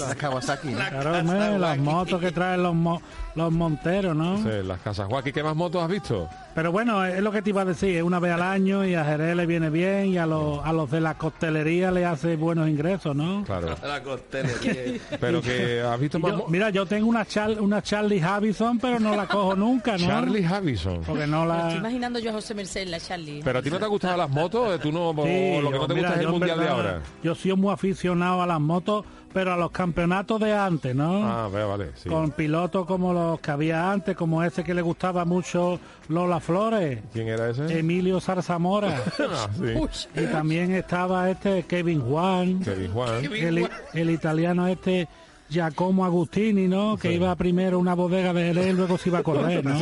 Las 0.00 0.16
Kawasaki. 0.16 0.70
La 0.70 0.90
Kawasaki. 0.90 1.02
Claro, 1.02 1.18
hombre, 1.20 1.58
las 1.58 1.78
motos 1.78 2.20
que 2.20 2.32
traen 2.32 2.62
los, 2.62 2.74
mo- 2.74 3.00
los 3.34 3.52
monteros, 3.52 4.16
¿no? 4.16 4.38
Sí, 4.38 4.48
las 4.66 4.80
casas 4.80 5.08
Wacky. 5.10 5.32
¿Qué 5.32 5.42
más 5.42 5.54
motos 5.56 5.82
has 5.82 5.88
visto? 5.88 6.28
Pero 6.54 6.72
bueno, 6.72 7.04
es 7.04 7.20
lo 7.22 7.30
que 7.30 7.42
te 7.42 7.50
iba 7.50 7.62
a 7.62 7.64
decir, 7.64 7.96
es 7.96 8.02
una 8.02 8.18
vez 8.18 8.32
al 8.32 8.42
año 8.42 8.84
y 8.84 8.94
a 8.96 9.04
Jerez 9.04 9.36
le 9.36 9.46
viene 9.46 9.70
bien 9.70 10.06
y 10.06 10.18
a 10.18 10.26
los, 10.26 10.60
a 10.64 10.72
los 10.72 10.90
de 10.90 11.00
la 11.00 11.14
costelería 11.14 11.90
le 11.92 12.04
hace 12.04 12.34
buenos 12.36 12.68
ingresos, 12.68 13.14
¿no? 13.14 13.44
Claro. 13.44 13.76
La 13.86 14.02
costelería. 14.02 15.00
Pero 15.20 15.40
que 15.40 15.80
has 15.80 15.98
visto 16.00 16.18
más 16.18 16.32
yo- 16.32 16.46
mira, 16.48 16.70
yo 16.70 16.86
tengo 16.86 17.06
una, 17.08 17.24
Char- 17.24 17.60
una 17.60 17.82
Charlie 17.82 18.20
Havison, 18.20 18.78
pero 18.78 18.98
no 18.98 19.14
la 19.14 19.26
cojo 19.26 19.54
nunca, 19.54 19.92
¿no? 19.96 20.06
Charlie 20.06 20.44
Havison. 20.44 21.02
Porque 21.02 21.26
no 21.26 21.44
Me 21.44 21.52
estoy 21.56 21.70
la... 21.72 21.76
imaginando 21.78 22.18
yo 22.18 22.30
a 22.30 22.32
José 22.34 22.54
Merced, 22.54 22.88
la 22.88 22.98
Charlie. 22.98 23.40
Pero 23.44 23.58
a 23.58 23.62
ti 23.62 23.70
no 23.70 23.78
te 23.78 23.84
han 23.84 23.90
gustado 23.90 24.16
las 24.16 24.28
motos, 24.30 24.80
tú 24.80 24.90
no, 24.92 25.10
Sí, 25.22 25.60
lo 25.62 25.68
que 25.70 25.76
yo- 25.76 25.80
no 25.82 25.86
te 25.86 25.94
mira, 25.94 26.08
gusta 26.08 26.20
es 26.20 26.26
el 26.26 26.32
mundial 26.32 26.58
de 26.60 26.68
ahora. 26.68 27.00
Yo 27.22 27.34
soy 27.34 27.52
muy 27.54 27.72
aficionado 27.72 28.42
a 28.42 28.46
las 28.46 28.60
motos, 28.60 29.04
pero 29.32 29.52
a 29.52 29.56
los 29.56 29.70
campeonatos 29.70 30.40
de 30.40 30.52
antes, 30.52 30.94
¿no? 30.94 31.24
Ah, 31.24 31.48
vale, 31.48 31.64
vale. 31.64 31.90
Sí. 31.94 32.08
Con 32.08 32.32
pilotos 32.32 32.86
como 32.86 33.12
los 33.12 33.40
que 33.40 33.50
había 33.50 33.90
antes, 33.90 34.16
como 34.16 34.42
ese 34.42 34.64
que 34.64 34.74
le 34.74 34.82
gustaba 34.82 35.24
mucho 35.24 35.78
Lola 36.08 36.40
Flores, 36.40 37.00
¿Quién 37.12 37.28
era 37.28 37.50
ese? 37.50 37.78
Emilio 37.78 38.20
Zarzamora. 38.20 39.00
Ah, 39.32 39.48
sí. 39.56 40.10
y 40.20 40.26
también 40.26 40.72
estaba 40.72 41.30
este 41.30 41.62
Kevin 41.64 42.00
Juan. 42.00 42.60
Kevin 42.60 42.92
Juan. 42.92 43.24
el, 43.24 43.68
el 43.92 44.10
italiano 44.10 44.66
este 44.66 45.08
Giacomo 45.50 46.04
Agustini, 46.04 46.68
¿no? 46.68 46.96
Que 46.96 47.12
iba 47.12 47.34
primero 47.34 47.76
a 47.76 47.80
una 47.80 47.94
bodega 47.94 48.32
de 48.32 48.46
Jerez 48.46 48.68
y 48.68 48.72
luego 48.72 48.96
se 48.96 49.08
iba 49.08 49.18
a 49.18 49.22
correr, 49.22 49.64
¿no? 49.64 49.78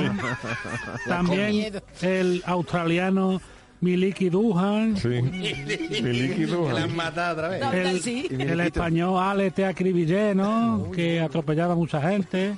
También 1.06 1.81
el 2.00 2.43
australiano 2.47 3.41
Miliki 3.81 4.29
Duhan, 4.29 4.97
Sí. 4.97 5.09
Miliki 6.03 6.47
La 6.47 6.55
Duhan. 6.57 6.77
han 6.77 6.97
matado 6.97 7.33
otra 7.35 7.49
vez. 7.49 7.63
el, 7.73 8.01
Sí. 8.03 8.27
el 8.31 8.61
español 8.61 9.23
Alex 9.23 9.55
Te 9.55 9.65
Acribillé, 9.67 10.35
¿no? 10.35 10.91
Que 10.93 11.21
atropellaba 11.21 11.75
a 11.75 11.77
mucha 11.77 12.01
gente. 12.03 12.57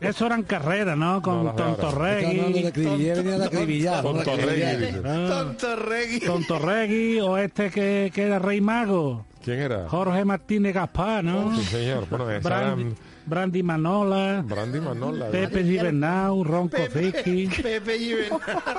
Eso 0.00 0.26
eran 0.26 0.42
carreras, 0.42 0.96
¿no? 0.98 1.14
No, 1.14 1.22
Con 1.22 1.34
ahora. 1.48 1.54
Tontorregui. 1.76 2.70
venía 2.74 3.14
de 3.16 3.44
acribillar. 3.46 4.02
Con 4.02 4.22
Torregui, 4.22 4.76
dice. 4.86 5.00
Tonto 5.02 5.76
reggae. 5.76 6.20
Tontorregui 6.20 7.20
o 7.20 7.38
este 7.38 7.70
que, 7.70 8.10
que 8.14 8.22
era 8.22 8.38
Rey 8.38 8.60
Mago, 8.60 9.24
¿Quién 9.44 9.60
era? 9.60 9.88
Jorge 9.88 10.24
Martínez 10.24 10.74
Gaspar, 10.74 11.24
¿no? 11.24 11.56
Sí, 11.56 11.64
señor. 11.64 12.06
Bueno, 12.10 12.30
esa 12.30 12.46
Brandy, 12.48 12.82
era 12.82 12.94
Brandy 13.26 13.62
Manola. 13.62 14.42
Brandy 14.44 14.80
Manola. 14.80 15.26
Pepe 15.28 15.62
Gibernau, 15.62 16.42
Ron 16.44 16.68
Kovicky. 16.68 17.48
Pepe 17.62 17.96
y 17.96 18.14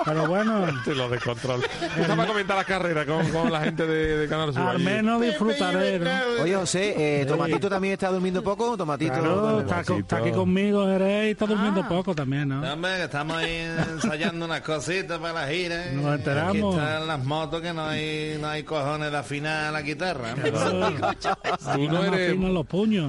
Pero 0.06 0.28
bueno, 0.28 0.66
Te 0.84 0.94
lo 0.96 1.10
descontrol. 1.10 1.62
Está 1.98 2.16
para 2.16 2.28
comentar 2.28 2.58
la 2.58 2.64
carrera 2.66 3.06
con, 3.06 3.28
con 3.30 3.52
la 3.52 3.62
gente 3.62 3.86
de, 3.86 4.18
de 4.18 4.28
Canal 4.28 4.54
Sur. 4.54 4.62
al 4.64 4.76
allí. 4.76 4.84
menos 4.86 5.22
disfrutaré. 5.22 6.00
¿no? 6.00 6.10
Oye, 6.44 6.56
José, 6.56 7.22
eh, 7.22 7.26
¿Tomatito 7.26 7.70
también 7.70 7.94
está 7.94 8.10
durmiendo 8.10 8.44
poco? 8.44 8.76
Tomatito. 8.76 9.14
Claro, 9.14 9.62
está, 9.62 9.84
co- 9.84 9.98
está 9.98 10.18
aquí 10.18 10.32
conmigo, 10.32 10.86
Jerez, 10.86 11.28
y 11.28 11.32
está 11.32 11.46
Ah. 11.46 11.48
durmiendo 11.48 11.88
poco 11.88 12.14
también, 12.16 12.50
¿no? 12.50 12.62
Hombre, 12.74 12.98
que 12.98 13.04
estamos 13.04 13.38
ahí 13.38 13.68
ensayando 13.94 14.46
unas 14.46 14.62
cositas 14.62 15.18
para 15.20 15.34
la 15.34 15.48
gira. 15.48 15.88
¿eh? 15.88 15.94
Nos 15.94 16.16
enteramos. 16.16 16.76
Aquí 16.76 16.84
están 16.84 17.08
las 17.08 17.24
motos 17.24 17.62
que 17.62 17.74
no 17.74 17.86
hay, 17.86 18.38
no 18.42 18.48
hay 18.50 18.64
cojones 18.64 19.12
de 19.12 19.18
afinar 19.18 19.72
la 19.72 19.82
guitarra. 19.82 20.32
¿eh? 20.44 20.52
No 21.90 22.04
eres... 22.04 22.36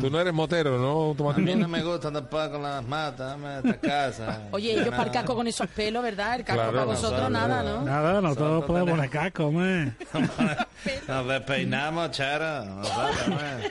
Tú 0.01 0.11
no 0.11 0.21
eres 0.21 0.33
motero, 0.35 0.79
¿no? 0.79 1.15
A 1.31 1.39
mí 1.39 1.55
no 1.55 1.69
me 1.69 1.83
gustan 1.83 2.13
tampoco 2.13 2.59
las 2.59 2.85
matas, 2.87 3.39
me 3.39 3.59
esta 3.59 3.77
casa. 3.81 4.43
Oye, 4.51 4.73
ellos 4.73 4.89
para 4.89 5.05
el 5.05 5.11
casco 5.11 5.35
con 5.35 5.47
esos 5.47 5.69
pelos, 5.69 6.03
¿verdad? 6.03 6.37
El 6.37 6.45
casco 6.45 6.63
Claro, 6.63 6.73
para 6.73 6.85
vosotros 6.85 7.31
nada, 7.31 7.63
¿no? 7.63 7.83
Nada, 7.83 8.21
no 8.21 8.35
todos 8.35 8.65
podemos 8.65 8.91
poner 8.91 9.11
casco, 9.11 9.47
hombre. 9.47 9.93
Nos 11.09 11.29
despeinamos, 11.29 12.11
charo. 12.11 12.65
nosotros. 12.65 13.17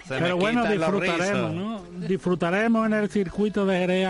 Se 0.07 0.13
Pero 0.15 0.27
me 0.27 0.33
bueno, 0.33 0.65
disfrutaremos. 0.65 1.53
¿no? 1.53 1.81
Disfrutaremos 2.07 2.85
en 2.87 2.93
el 2.93 3.09
circuito 3.09 3.65
de 3.65 3.77
Jerez. 3.79 4.07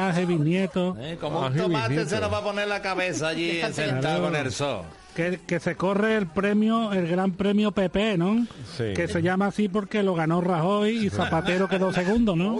¿Eh? 0.99 1.17
Como 1.19 1.41
un 1.41 1.55
tomate 1.55 2.05
se 2.05 2.19
nos 2.19 2.31
va 2.31 2.37
a 2.37 2.43
poner 2.43 2.67
la 2.67 2.81
cabeza 2.81 3.29
allí 3.29 3.61
sentado 3.73 4.23
con 4.23 4.35
el 4.35 4.51
sol. 4.51 4.83
Que, 5.15 5.39
que 5.45 5.59
se 5.59 5.75
corre 5.75 6.15
el 6.15 6.27
premio, 6.27 6.93
el 6.93 7.07
Gran 7.07 7.31
Premio 7.33 7.71
PP, 7.71 8.17
¿no? 8.17 8.45
Sí. 8.77 8.93
Que 8.95 9.07
se 9.07 9.21
llama 9.21 9.47
así 9.47 9.67
porque 9.67 10.03
lo 10.03 10.15
ganó 10.15 10.39
Rajoy 10.41 11.05
y 11.05 11.09
Zapatero 11.09 11.67
quedó 11.67 11.91
segundo, 11.93 12.35
¿no? 12.35 12.59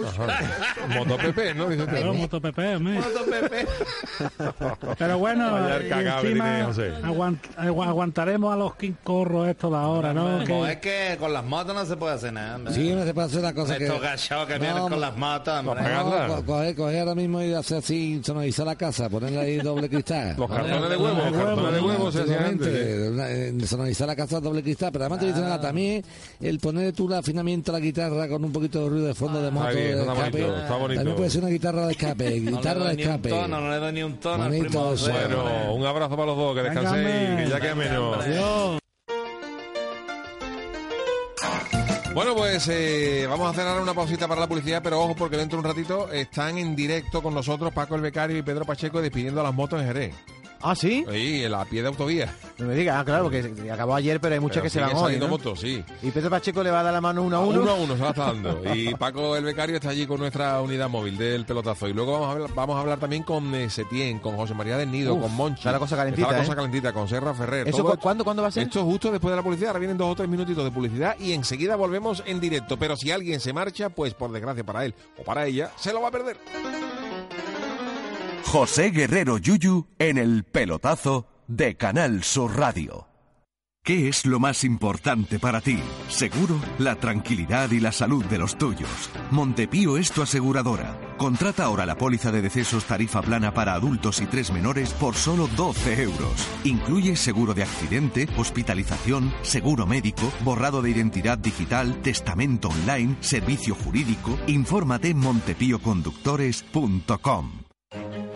Moto 0.96 1.16
PP, 1.16 1.54
¿no? 1.54 1.68
Dice 1.68 1.86
Claro, 1.86 2.06
¿no? 2.06 2.14
Moto 2.14 2.40
PP, 2.40 2.76
hombre. 2.76 3.00
Pero 4.98 5.18
bueno, 5.18 5.50
cagable 5.88 6.30
encima 6.30 6.68
aguant- 7.02 7.38
agu- 7.56 7.84
aguantaremos 7.86 8.52
a 8.52 8.56
los 8.56 8.72
corros 9.02 9.48
estos 9.48 9.70
de 9.70 9.76
ahora, 9.76 10.12
¿no? 10.12 10.38
Pues 10.46 10.46
Que- 10.48 10.72
es 10.72 10.76
que 11.14 11.16
con 11.18 11.32
las 11.32 11.44
motos 11.44 11.74
no 11.74 11.84
se 11.86 11.96
puede 11.96 12.14
hacer 12.14 12.32
nada. 12.32 12.56
hombre. 12.56 12.74
Sí, 12.74 12.92
no 12.92 13.04
se 13.04 13.14
puede 13.14 13.26
hacer 13.26 13.40
una 13.40 13.54
cosa 13.54 13.78
que... 13.78 13.84
Estos 13.84 14.00
que 14.46 14.54
No, 14.54 14.60
vienen 14.60 14.82
con 14.88 15.00
las 15.00 15.16
motos, 15.16 15.54
hombre. 15.58 15.82
Pagarla. 15.82 16.28
No, 16.28 16.36
co- 16.36 16.44
coger, 16.44 16.76
coger 16.76 17.00
ahora 17.00 17.14
mismo 17.14 17.42
y 17.42 17.52
hacer 17.54 17.78
así, 17.78 18.20
sonorizar 18.24 18.66
la 18.66 18.76
casa, 18.76 19.08
ponerle 19.08 19.40
ahí 19.40 19.56
doble 19.58 19.88
cristal. 19.88 20.34
Los 20.38 20.50
cartones 20.50 20.90
de 20.90 20.96
huevo, 20.96 21.18
los 21.30 21.32
cartones 21.44 21.72
de 21.74 21.80
¿no? 21.80 21.86
huevo 21.86 22.12
se 22.12 22.22
hacían 22.22 22.41
antes. 22.42 22.66
Antiguamente, 22.66 23.52
una- 23.58 23.66
sonorizar 23.66 24.06
la 24.06 24.16
casa 24.16 24.40
doble 24.40 24.62
cristal, 24.62 24.90
pero 24.92 25.04
además 25.04 25.20
te 25.20 25.26
dicen 25.26 25.42
nada, 25.42 25.60
también 25.60 26.04
el 26.40 26.58
poner 26.58 26.92
tú 26.92 27.06
el 27.08 27.14
afinamiento 27.14 27.72
de 27.72 27.78
la 27.78 27.84
guitarra 27.84 28.28
con 28.28 28.44
un 28.44 28.52
poquito 28.52 28.82
de 28.84 28.88
ruido 28.90 29.06
de 29.06 29.14
fondo 29.14 29.40
de 29.42 29.50
moto, 29.50 29.68
bien, 29.68 29.76
de 29.96 30.00
está 30.00 30.12
escape, 30.12 30.30
bonito, 30.42 30.56
está 30.60 30.76
bonito. 30.76 30.98
también 31.00 31.16
puede 31.16 31.30
ser 31.30 31.40
una 31.42 31.50
guitarra 31.50 31.86
de 31.86 31.92
escape, 31.92 32.40
No 32.40 32.50
guitarra 32.58 32.84
de 32.92 33.02
escape. 33.02 33.28
tono, 33.28 33.60
no 33.60 33.70
le 33.70 33.76
doy 33.76 33.92
ni 33.92 34.02
un 34.02 34.16
tono 34.18 34.42
al 34.44 34.50
Bonito 34.50 34.68
primo 34.68 34.92
eso. 34.92 35.06
José, 35.06 35.24
hombre. 35.24 35.36
Bueno, 35.42 35.74
un 35.74 35.86
abrazo 35.86 36.10
para 36.16 36.26
los 36.26 36.36
dos, 36.36 36.54
que 36.56 36.62
descanséis, 36.62 37.04
Véngame. 37.04 37.44
que 37.44 37.50
ya 37.50 37.60
queda 37.60 37.74
menos. 37.74 38.16
Bueno, 42.14 42.34
pues 42.36 42.68
eh, 42.68 43.26
vamos 43.26 43.46
a 43.46 43.50
hacer 43.50 43.66
ahora 43.66 43.80
una 43.80 43.94
pausita 43.94 44.28
para 44.28 44.42
la 44.42 44.46
publicidad, 44.46 44.82
pero 44.82 45.00
ojo 45.00 45.14
porque 45.16 45.38
dentro 45.38 45.56
de 45.62 45.66
un 45.66 45.74
ratito 45.74 46.12
están 46.12 46.58
en 46.58 46.76
directo 46.76 47.22
con 47.22 47.32
nosotros 47.32 47.72
Paco 47.72 47.94
el 47.94 48.02
Becario 48.02 48.36
y 48.36 48.42
Pedro 48.42 48.66
Pacheco 48.66 49.00
despidiendo 49.00 49.40
a 49.40 49.44
las 49.44 49.54
motos 49.54 49.80
en 49.80 49.86
Jerez. 49.86 50.14
Ah, 50.62 50.74
sí. 50.76 51.04
Ahí, 51.08 51.44
en 51.44 51.50
la 51.52 51.64
pie 51.64 51.82
de 51.82 51.88
autovía. 51.88 52.32
No 52.58 52.66
me 52.66 52.74
digas, 52.74 52.96
ah, 53.00 53.04
claro, 53.04 53.24
porque 53.24 53.52
acabó 53.72 53.94
ayer, 53.96 54.20
pero 54.20 54.34
hay 54.34 54.40
muchas 54.40 54.56
Pero 54.58 54.64
que 54.64 54.70
se 54.70 54.80
van 54.80 54.94
hoy. 54.94 55.18
¿no? 55.18 55.26
motos, 55.28 55.58
sí. 55.60 55.82
Y 56.02 56.10
Pedro 56.12 56.30
Pacheco 56.30 56.62
le 56.62 56.70
va 56.70 56.80
a 56.80 56.82
dar 56.84 56.92
la 56.92 57.00
mano 57.00 57.22
uno 57.22 57.36
a 57.36 57.40
uno. 57.40 57.60
Uno 57.62 57.70
a 57.70 57.74
uno 57.74 57.96
se 57.96 58.02
la 58.02 58.10
está 58.10 58.24
dando. 58.26 58.62
Y 58.74 58.94
Paco 58.94 59.36
el 59.36 59.44
Becario 59.44 59.74
está 59.76 59.88
allí 59.90 60.06
con 60.06 60.20
nuestra 60.20 60.60
unidad 60.60 60.88
móvil 60.88 61.18
del 61.18 61.44
pelotazo. 61.44 61.88
Y 61.88 61.92
luego 61.92 62.12
vamos 62.12 62.28
a 62.28 62.32
hablar, 62.32 62.50
vamos 62.54 62.76
a 62.76 62.80
hablar 62.80 62.98
también 63.00 63.22
con 63.24 63.52
eh, 63.54 63.68
Setién, 63.70 64.18
con 64.20 64.36
José 64.36 64.54
María 64.54 64.76
del 64.76 64.90
Nido, 64.90 65.14
Uf, 65.14 65.22
con 65.22 65.34
Monchi. 65.34 65.58
está 65.60 65.72
la 65.72 65.78
cosa 65.80 65.96
calentita, 65.96 66.26
Está 66.28 66.36
la 66.36 66.42
cosa 66.44 66.52
¿eh? 66.52 66.56
calentita, 66.56 66.92
con 66.92 67.08
Serra 67.08 67.34
Ferrer. 67.34 67.68
¿Eso 67.68 67.84
cu- 67.84 67.96
¿cuándo, 67.98 68.22
cuándo 68.22 68.42
va 68.42 68.48
a 68.48 68.52
ser? 68.52 68.62
Esto 68.64 68.84
justo 68.84 69.10
después 69.10 69.32
de 69.32 69.36
la 69.36 69.42
publicidad. 69.42 69.68
Ahora 69.70 69.80
vienen 69.80 69.98
dos 69.98 70.10
o 70.12 70.14
tres 70.14 70.28
minutitos 70.28 70.62
de 70.64 70.70
publicidad 70.70 71.16
y 71.18 71.32
enseguida 71.32 71.74
volvemos 71.76 72.22
en 72.26 72.38
directo. 72.38 72.76
Pero 72.78 72.96
si 72.96 73.10
alguien 73.10 73.40
se 73.40 73.52
marcha, 73.52 73.88
pues 73.88 74.14
por 74.14 74.30
desgracia 74.30 74.62
para 74.62 74.84
él 74.84 74.94
o 75.18 75.24
para 75.24 75.46
ella, 75.46 75.70
se 75.76 75.92
lo 75.92 76.00
va 76.02 76.08
a 76.08 76.12
perder. 76.12 76.38
José 78.44 78.90
Guerrero 78.90 79.38
Yuyu 79.38 79.86
en 79.98 80.18
el 80.18 80.44
pelotazo 80.44 81.26
de 81.48 81.76
Canal 81.76 82.22
Sur 82.22 82.56
Radio. 82.56 83.08
¿Qué 83.84 84.08
es 84.08 84.26
lo 84.26 84.38
más 84.38 84.62
importante 84.62 85.40
para 85.40 85.60
ti? 85.60 85.76
Seguro, 86.08 86.60
la 86.78 86.94
tranquilidad 86.94 87.72
y 87.72 87.80
la 87.80 87.90
salud 87.90 88.24
de 88.26 88.38
los 88.38 88.56
tuyos. 88.56 89.10
Montepío 89.32 89.96
es 89.96 90.12
tu 90.12 90.22
aseguradora. 90.22 91.16
Contrata 91.16 91.64
ahora 91.64 91.84
la 91.84 91.96
póliza 91.96 92.30
de 92.30 92.42
decesos 92.42 92.84
tarifa 92.84 93.22
plana 93.22 93.52
para 93.54 93.74
adultos 93.74 94.20
y 94.20 94.26
tres 94.26 94.52
menores 94.52 94.92
por 94.92 95.16
solo 95.16 95.48
12 95.56 96.00
euros. 96.00 96.48
Incluye 96.62 97.16
seguro 97.16 97.54
de 97.54 97.64
accidente, 97.64 98.28
hospitalización, 98.36 99.34
seguro 99.42 99.84
médico, 99.84 100.32
borrado 100.44 100.80
de 100.80 100.90
identidad 100.90 101.38
digital, 101.38 102.02
testamento 102.02 102.68
online, 102.68 103.16
servicio 103.18 103.74
jurídico. 103.74 104.38
Infórmate 104.46 105.08
en 105.08 105.18
montepíoconductores.com. 105.18 107.71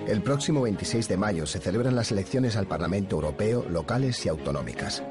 El 0.07 0.23
próximo 0.23 0.63
26 0.63 1.09
de 1.09 1.17
mayo 1.17 1.47
se 1.47 1.59
celebran 1.59 1.97
las 1.97 2.13
elecciones 2.13 2.55
al 2.57 2.69
Parlamento 2.69 3.17
Europeo, 3.17 3.67
locales 3.69 4.25
y 4.25 4.29
autonómicas. 4.29 5.03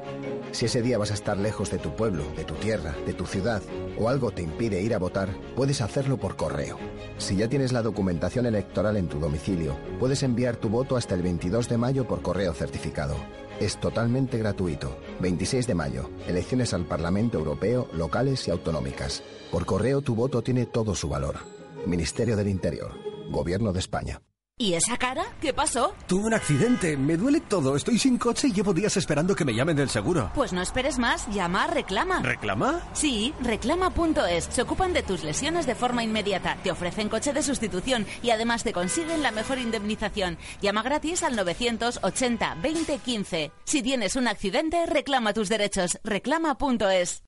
Si 0.52 0.64
ese 0.64 0.80
día 0.80 0.96
vas 0.96 1.10
a 1.10 1.14
estar 1.14 1.36
lejos 1.36 1.70
de 1.70 1.76
tu 1.76 1.94
pueblo, 1.94 2.24
de 2.34 2.44
tu 2.44 2.54
tierra, 2.54 2.96
de 3.04 3.12
tu 3.12 3.26
ciudad, 3.26 3.60
o 3.98 4.08
algo 4.08 4.30
te 4.30 4.40
impide 4.40 4.80
ir 4.80 4.94
a 4.94 4.98
votar, 4.98 5.28
puedes 5.54 5.82
hacerlo 5.82 6.16
por 6.16 6.36
correo. 6.36 6.78
Si 7.18 7.36
ya 7.36 7.46
tienes 7.46 7.72
la 7.72 7.82
documentación 7.82 8.46
electoral 8.46 8.96
en 8.96 9.08
tu 9.08 9.20
domicilio, 9.20 9.76
puedes 10.00 10.22
enviar 10.22 10.56
tu 10.56 10.70
voto 10.70 10.96
hasta 10.96 11.14
el 11.14 11.20
22 11.20 11.68
de 11.68 11.76
mayo 11.76 12.08
por 12.08 12.22
correo 12.22 12.54
certificado. 12.54 13.16
Es 13.60 13.78
totalmente 13.78 14.38
gratuito. 14.38 14.96
26 15.20 15.66
de 15.66 15.74
mayo, 15.74 16.10
elecciones 16.26 16.72
al 16.72 16.86
Parlamento 16.86 17.36
Europeo, 17.36 17.86
locales 17.92 18.48
y 18.48 18.50
autonómicas. 18.50 19.22
Por 19.52 19.66
correo 19.66 20.00
tu 20.00 20.14
voto 20.14 20.42
tiene 20.42 20.64
todo 20.64 20.94
su 20.94 21.10
valor. 21.10 21.36
Ministerio 21.84 22.34
del 22.34 22.48
Interior, 22.48 22.92
Gobierno 23.30 23.74
de 23.74 23.80
España. 23.80 24.22
¿Y 24.58 24.72
esa 24.72 24.96
cara? 24.96 25.26
¿Qué 25.42 25.52
pasó? 25.52 25.94
Tuve 26.06 26.28
un 26.28 26.32
accidente, 26.32 26.96
me 26.96 27.18
duele 27.18 27.42
todo, 27.42 27.76
estoy 27.76 27.98
sin 27.98 28.16
coche 28.16 28.48
y 28.48 28.52
llevo 28.54 28.72
días 28.72 28.96
esperando 28.96 29.34
que 29.34 29.44
me 29.44 29.54
llamen 29.54 29.76
del 29.76 29.90
seguro. 29.90 30.30
Pues 30.34 30.54
no 30.54 30.62
esperes 30.62 30.98
más, 30.98 31.28
llama 31.28 31.64
a 31.64 31.66
Reclama. 31.66 32.22
¿Reclama? 32.22 32.80
Sí, 32.94 33.34
reclama.es. 33.42 34.44
Se 34.44 34.62
ocupan 34.62 34.94
de 34.94 35.02
tus 35.02 35.24
lesiones 35.24 35.66
de 35.66 35.74
forma 35.74 36.04
inmediata, 36.04 36.56
te 36.62 36.70
ofrecen 36.70 37.10
coche 37.10 37.34
de 37.34 37.42
sustitución 37.42 38.06
y 38.22 38.30
además 38.30 38.64
te 38.64 38.72
consiguen 38.72 39.22
la 39.22 39.30
mejor 39.30 39.58
indemnización. 39.58 40.38
Llama 40.62 40.82
gratis 40.82 41.22
al 41.22 41.36
980 41.36 42.56
20 42.62 42.98
15. 42.98 43.52
Si 43.64 43.82
tienes 43.82 44.16
un 44.16 44.26
accidente, 44.26 44.86
reclama 44.86 45.34
tus 45.34 45.50
derechos. 45.50 45.98
Reclama.es. 46.02 47.24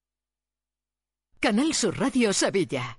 Canal 1.40 1.74
Sur 1.74 1.98
Radio 1.98 2.32
Sevilla. 2.32 2.98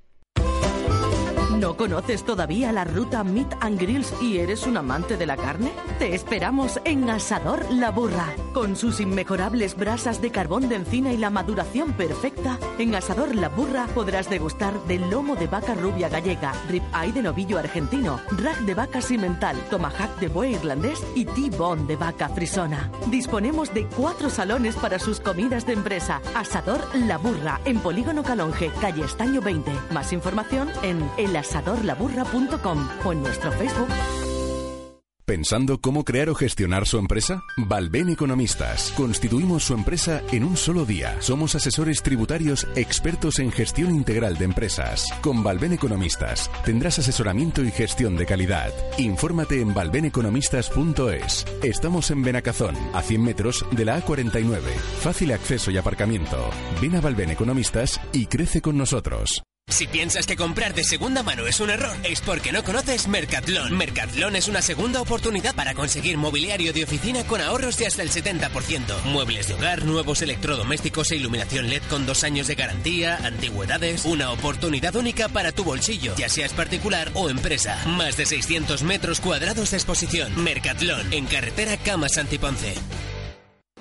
¿No 1.59 1.75
conoces 1.75 2.23
todavía 2.23 2.71
la 2.71 2.85
ruta 2.85 3.21
Meat 3.25 3.53
and 3.59 3.77
Grills 3.81 4.13
y 4.21 4.37
eres 4.37 4.65
un 4.65 4.77
amante 4.77 5.17
de 5.17 5.25
la 5.25 5.35
carne? 5.35 5.73
Te 5.99 6.15
esperamos 6.15 6.79
en 6.85 7.09
Asador 7.09 7.69
La 7.69 7.91
Burra. 7.91 8.33
Con 8.53 8.75
sus 8.75 8.99
inmejorables 8.99 9.75
brasas 9.75 10.21
de 10.21 10.31
carbón 10.31 10.69
de 10.69 10.75
encina 10.75 11.13
y 11.13 11.17
la 11.17 11.29
maduración 11.29 11.93
perfecta, 11.93 12.57
en 12.79 12.95
Asador 12.95 13.35
La 13.35 13.47
Burra 13.47 13.85
podrás 13.93 14.29
degustar 14.29 14.73
del 14.85 15.07
lomo 15.09 15.35
de 15.35 15.47
vaca 15.47 15.75
rubia 15.75 16.09
gallega, 16.09 16.53
rib 16.67 16.81
eye 16.99 17.11
de 17.11 17.21
novillo 17.21 17.59
argentino, 17.59 18.19
rack 18.31 18.59
de 18.61 18.73
vaca 18.73 19.01
cimental, 19.01 19.55
tomahawk 19.69 20.19
de 20.19 20.29
buey 20.29 20.55
irlandés 20.55 21.03
y 21.15 21.25
T-bone 21.25 21.85
de 21.85 21.95
vaca 21.95 22.27
frisona. 22.29 22.91
Disponemos 23.11 23.71
de 23.73 23.85
cuatro 23.85 24.29
salones 24.29 24.75
para 24.75 24.97
sus 24.97 25.19
comidas 25.19 25.67
de 25.67 25.73
empresa. 25.73 26.21
Asador 26.35 26.81
La 26.95 27.17
Burra, 27.17 27.61
en 27.65 27.79
Polígono 27.79 28.23
Calonge, 28.23 28.71
calle 28.81 29.05
Estaño 29.05 29.41
20. 29.41 29.71
Más 29.91 30.11
información 30.11 30.69
en 30.81 31.07
elasadorlaburra.com 31.17 32.89
o 33.05 33.11
en 33.11 33.21
nuestro 33.21 33.51
Facebook. 33.51 33.89
¿Pensando 35.29 35.79
cómo 35.79 36.05
crear 36.05 36.27
o 36.29 36.33
gestionar 36.33 36.87
su 36.87 36.97
empresa? 36.97 37.43
Valven 37.55 38.09
Economistas. 38.09 38.91
Constituimos 38.97 39.63
su 39.63 39.75
empresa 39.75 40.23
en 40.31 40.43
un 40.43 40.57
solo 40.57 40.85
día. 40.85 41.21
Somos 41.21 41.53
asesores 41.53 42.01
tributarios 42.01 42.65
expertos 42.75 43.37
en 43.37 43.51
gestión 43.51 43.93
integral 43.93 44.39
de 44.39 44.45
empresas. 44.45 45.05
Con 45.21 45.43
Valven 45.43 45.73
Economistas 45.73 46.49
tendrás 46.65 46.97
asesoramiento 46.97 47.63
y 47.63 47.69
gestión 47.69 48.17
de 48.17 48.25
calidad. 48.25 48.73
Infórmate 48.97 49.61
en 49.61 49.71
valveneconomistas.es. 49.71 51.45
Estamos 51.61 52.09
en 52.09 52.23
Benacazón, 52.23 52.75
a 52.95 53.03
100 53.03 53.23
metros 53.23 53.63
de 53.69 53.85
la 53.85 54.03
A49. 54.03 54.61
Fácil 55.01 55.31
acceso 55.31 55.69
y 55.69 55.77
aparcamiento. 55.77 56.49
Ven 56.81 56.95
a 56.95 57.01
Valven 57.01 57.29
Economistas 57.29 58.01
y 58.13 58.25
crece 58.25 58.61
con 58.61 58.79
nosotros. 58.79 59.43
Si 59.69 59.87
piensas 59.87 60.25
que 60.25 60.35
comprar 60.35 60.73
de 60.73 60.83
segunda 60.83 61.23
mano 61.23 61.47
es 61.47 61.59
un 61.59 61.69
error, 61.69 61.95
es 62.03 62.21
porque 62.21 62.51
no 62.51 62.63
conoces 62.63 63.07
Mercatlón. 63.07 63.77
Mercatlón 63.77 64.35
es 64.35 64.47
una 64.47 64.61
segunda 64.61 65.01
oportunidad 65.01 65.55
para 65.55 65.73
conseguir 65.73 66.17
mobiliario 66.17 66.73
de 66.73 66.83
oficina 66.83 67.23
con 67.23 67.39
ahorros 67.39 67.77
de 67.77 67.85
hasta 67.85 68.01
el 68.01 68.09
70%. 68.09 69.03
Muebles 69.05 69.47
de 69.47 69.53
hogar, 69.53 69.85
nuevos 69.85 70.21
electrodomésticos 70.21 71.11
e 71.11 71.17
iluminación 71.17 71.69
LED 71.69 71.83
con 71.89 72.05
dos 72.05 72.23
años 72.23 72.47
de 72.47 72.55
garantía, 72.55 73.17
antigüedades. 73.23 74.05
Una 74.05 74.31
oportunidad 74.31 74.95
única 74.95 75.29
para 75.29 75.51
tu 75.51 75.63
bolsillo, 75.63 76.15
ya 76.17 76.29
seas 76.29 76.53
particular 76.53 77.11
o 77.13 77.29
empresa. 77.29 77.81
Más 77.85 78.17
de 78.17 78.25
600 78.25 78.83
metros 78.83 79.19
cuadrados 79.21 79.71
de 79.71 79.77
exposición. 79.77 80.43
Mercatlón, 80.43 81.13
en 81.13 81.27
carretera 81.27 81.77
Cama 81.77 82.09
Santiponce. 82.09 82.75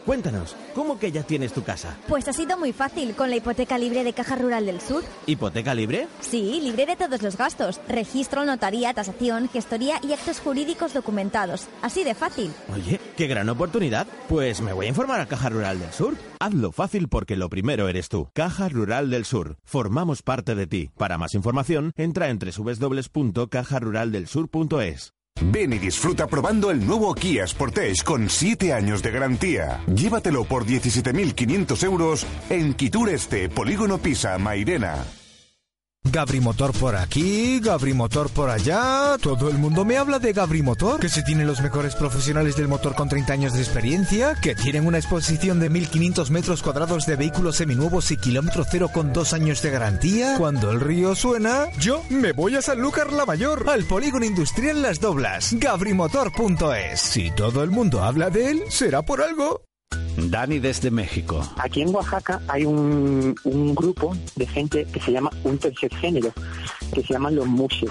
Cuéntanos, 0.09 0.57
¿cómo 0.75 0.99
que 0.99 1.13
ya 1.13 1.23
tienes 1.23 1.53
tu 1.53 1.63
casa? 1.63 1.99
Pues 2.09 2.27
ha 2.29 2.33
sido 2.33 2.57
muy 2.57 2.73
fácil 2.73 3.15
con 3.15 3.29
la 3.29 3.37
hipoteca 3.37 3.77
libre 3.77 4.05
de 4.05 4.15
Caja 4.15 4.37
Rural 4.37 4.65
del 4.65 4.81
Sur. 4.81 5.05
¿Hipoteca 5.27 5.75
libre? 5.75 6.09
Sí, 6.21 6.63
libre 6.63 6.87
de 6.87 6.97
todos 6.97 7.21
los 7.21 7.37
gastos. 7.37 7.79
Registro, 7.87 8.47
notaría, 8.47 8.95
tasación, 8.95 9.51
gestoría 9.51 10.01
y 10.03 10.15
actos 10.15 10.41
jurídicos 10.41 10.95
documentados. 10.95 11.69
Así 11.83 12.05
de 12.05 12.15
fácil. 12.15 12.51
Oye, 12.75 12.99
qué 13.19 13.27
gran 13.27 13.51
oportunidad. 13.51 14.07
Pues 14.31 14.63
me 14.63 14.73
voy 14.73 14.87
a 14.87 14.89
informar 14.89 15.21
a 15.21 15.27
Caja 15.27 15.51
Rural 15.51 15.79
del 15.79 15.93
Sur. 15.93 16.15
Hazlo 16.41 16.73
fácil 16.73 17.09
porque 17.09 17.37
lo 17.37 17.51
primero 17.51 17.87
eres 17.87 18.09
tú. 18.09 18.31
Caja 18.33 18.71
Rural 18.71 19.11
del 19.11 19.27
Sur. 19.27 19.59
Formamos 19.63 20.23
parte 20.23 20.55
de 20.55 20.67
ti. 20.67 20.91
Para 20.97 21.19
más 21.19 21.35
información, 21.35 21.93
entra 21.97 22.31
en 22.31 22.39
www.cajaruraldelsur.es. 22.39 25.18
Ven 25.41 25.73
y 25.73 25.79
disfruta 25.79 26.27
probando 26.27 26.71
el 26.71 26.85
nuevo 26.85 27.15
Kia 27.15 27.47
Sportage 27.47 28.03
con 28.05 28.29
7 28.29 28.73
años 28.73 29.03
de 29.03 29.11
garantía. 29.11 29.81
Llévatelo 29.87 30.45
por 30.45 30.67
17.500 30.67 31.85
euros 31.85 32.27
en 32.51 32.75
Quitur 32.75 33.09
Este, 33.09 33.49
Polígono 33.49 33.99
Pisa, 33.99 34.37
Mairena. 34.39 35.05
Gabrimotor 36.11 36.73
por 36.73 36.97
aquí, 36.97 37.61
Gabrimotor 37.61 38.31
por 38.31 38.51
allá. 38.51 39.17
Todo 39.21 39.51
el 39.51 39.59
mundo 39.59 39.85
me 39.85 39.99
habla 39.99 40.19
de 40.19 40.33
Gabrimotor, 40.33 41.01
que 41.01 41.09
se 41.09 41.23
tienen 41.23 41.47
los 41.47 41.61
mejores 41.61 41.95
profesionales 41.95 42.57
del 42.57 42.69
motor 42.69 42.95
con 42.95 43.09
30 43.09 43.33
años 43.33 43.53
de 43.53 43.61
experiencia, 43.61 44.35
que 44.41 44.55
tienen 44.55 44.87
una 44.87 44.99
exposición 44.99 45.61
de 45.61 45.71
1500 45.71 46.31
metros 46.31 46.63
cuadrados 46.63 47.07
de 47.07 47.17
vehículos 47.17 47.57
seminuevos 47.57 48.11
y 48.11 48.17
kilómetro 48.17 48.65
cero 48.69 48.91
con 48.93 49.13
dos 49.13 49.33
años 49.33 49.61
de 49.63 49.71
garantía. 49.71 50.35
Cuando 50.39 50.71
el 50.71 50.81
río 50.81 51.15
suena, 51.15 51.67
yo 51.79 52.03
me 52.09 52.33
voy 52.33 52.57
a 52.57 52.63
Sanlúcar 52.63 53.13
la 53.13 53.27
Mayor, 53.27 53.69
al 53.69 53.85
polígono 53.85 54.25
industrial 54.25 54.83
Las 54.83 55.01
Doblas. 55.01 55.55
Gabrimotor.es. 55.59 57.01
Si 57.01 57.31
todo 57.33 57.63
el 57.63 57.71
mundo 57.71 58.03
habla 58.03 58.31
de 58.31 58.51
él, 58.51 58.63
será 58.71 59.03
por 59.03 59.21
algo. 59.21 59.68
Dani 60.27 60.59
desde 60.59 60.91
México. 60.91 61.43
Aquí 61.59 61.83
en 61.83 61.95
Oaxaca 61.95 62.41
hay 62.49 62.65
un, 62.65 63.35
un 63.45 63.75
grupo 63.75 64.17
de 64.37 64.47
gente 64.47 64.85
que 64.93 65.01
se 65.01 65.13
llama 65.13 65.31
un 65.45 65.59
tercer 65.59 65.95
género, 65.95 66.33
que 66.93 67.03
se 67.03 67.13
llaman 67.13 67.37
los 67.37 67.47
muses, 67.47 67.91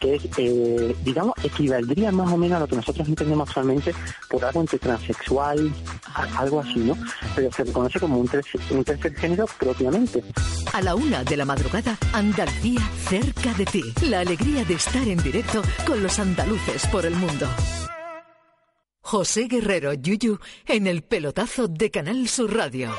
que 0.00 0.16
es, 0.16 0.22
eh, 0.38 0.96
digamos, 1.04 1.34
equivaldría 1.42 2.10
más 2.12 2.32
o 2.32 2.36
menos 2.36 2.56
a 2.56 2.60
lo 2.60 2.66
que 2.66 2.76
nosotros 2.76 3.06
entendemos 3.08 3.48
actualmente 3.48 3.94
por 4.28 4.44
algo 4.44 4.60
entre 4.60 4.78
transexual, 4.78 5.72
algo 6.36 6.60
así, 6.60 6.78
¿no? 6.78 6.96
Pero 7.34 7.52
se 7.52 7.64
reconoce 7.64 8.00
como 8.00 8.18
un 8.18 8.28
tercer, 8.28 8.60
un 8.70 8.84
tercer 8.84 9.14
género 9.14 9.46
propiamente. 9.58 10.22
A 10.72 10.82
la 10.82 10.94
una 10.94 11.24
de 11.24 11.36
la 11.36 11.44
madrugada, 11.44 11.96
Andalucía 12.12 12.80
cerca 13.08 13.54
de 13.54 13.64
ti. 13.64 13.82
La 14.08 14.20
alegría 14.20 14.64
de 14.64 14.74
estar 14.74 15.06
en 15.06 15.22
directo 15.22 15.62
con 15.86 16.02
los 16.02 16.18
andaluces 16.18 16.86
por 16.88 17.06
el 17.06 17.14
mundo. 17.14 17.46
José 19.04 19.48
Guerrero 19.48 19.92
Yuyu 19.92 20.38
en 20.66 20.86
el 20.86 21.02
pelotazo 21.02 21.68
de 21.68 21.90
Canal 21.90 22.26
Sur 22.26 22.54
Radio. 22.56 22.90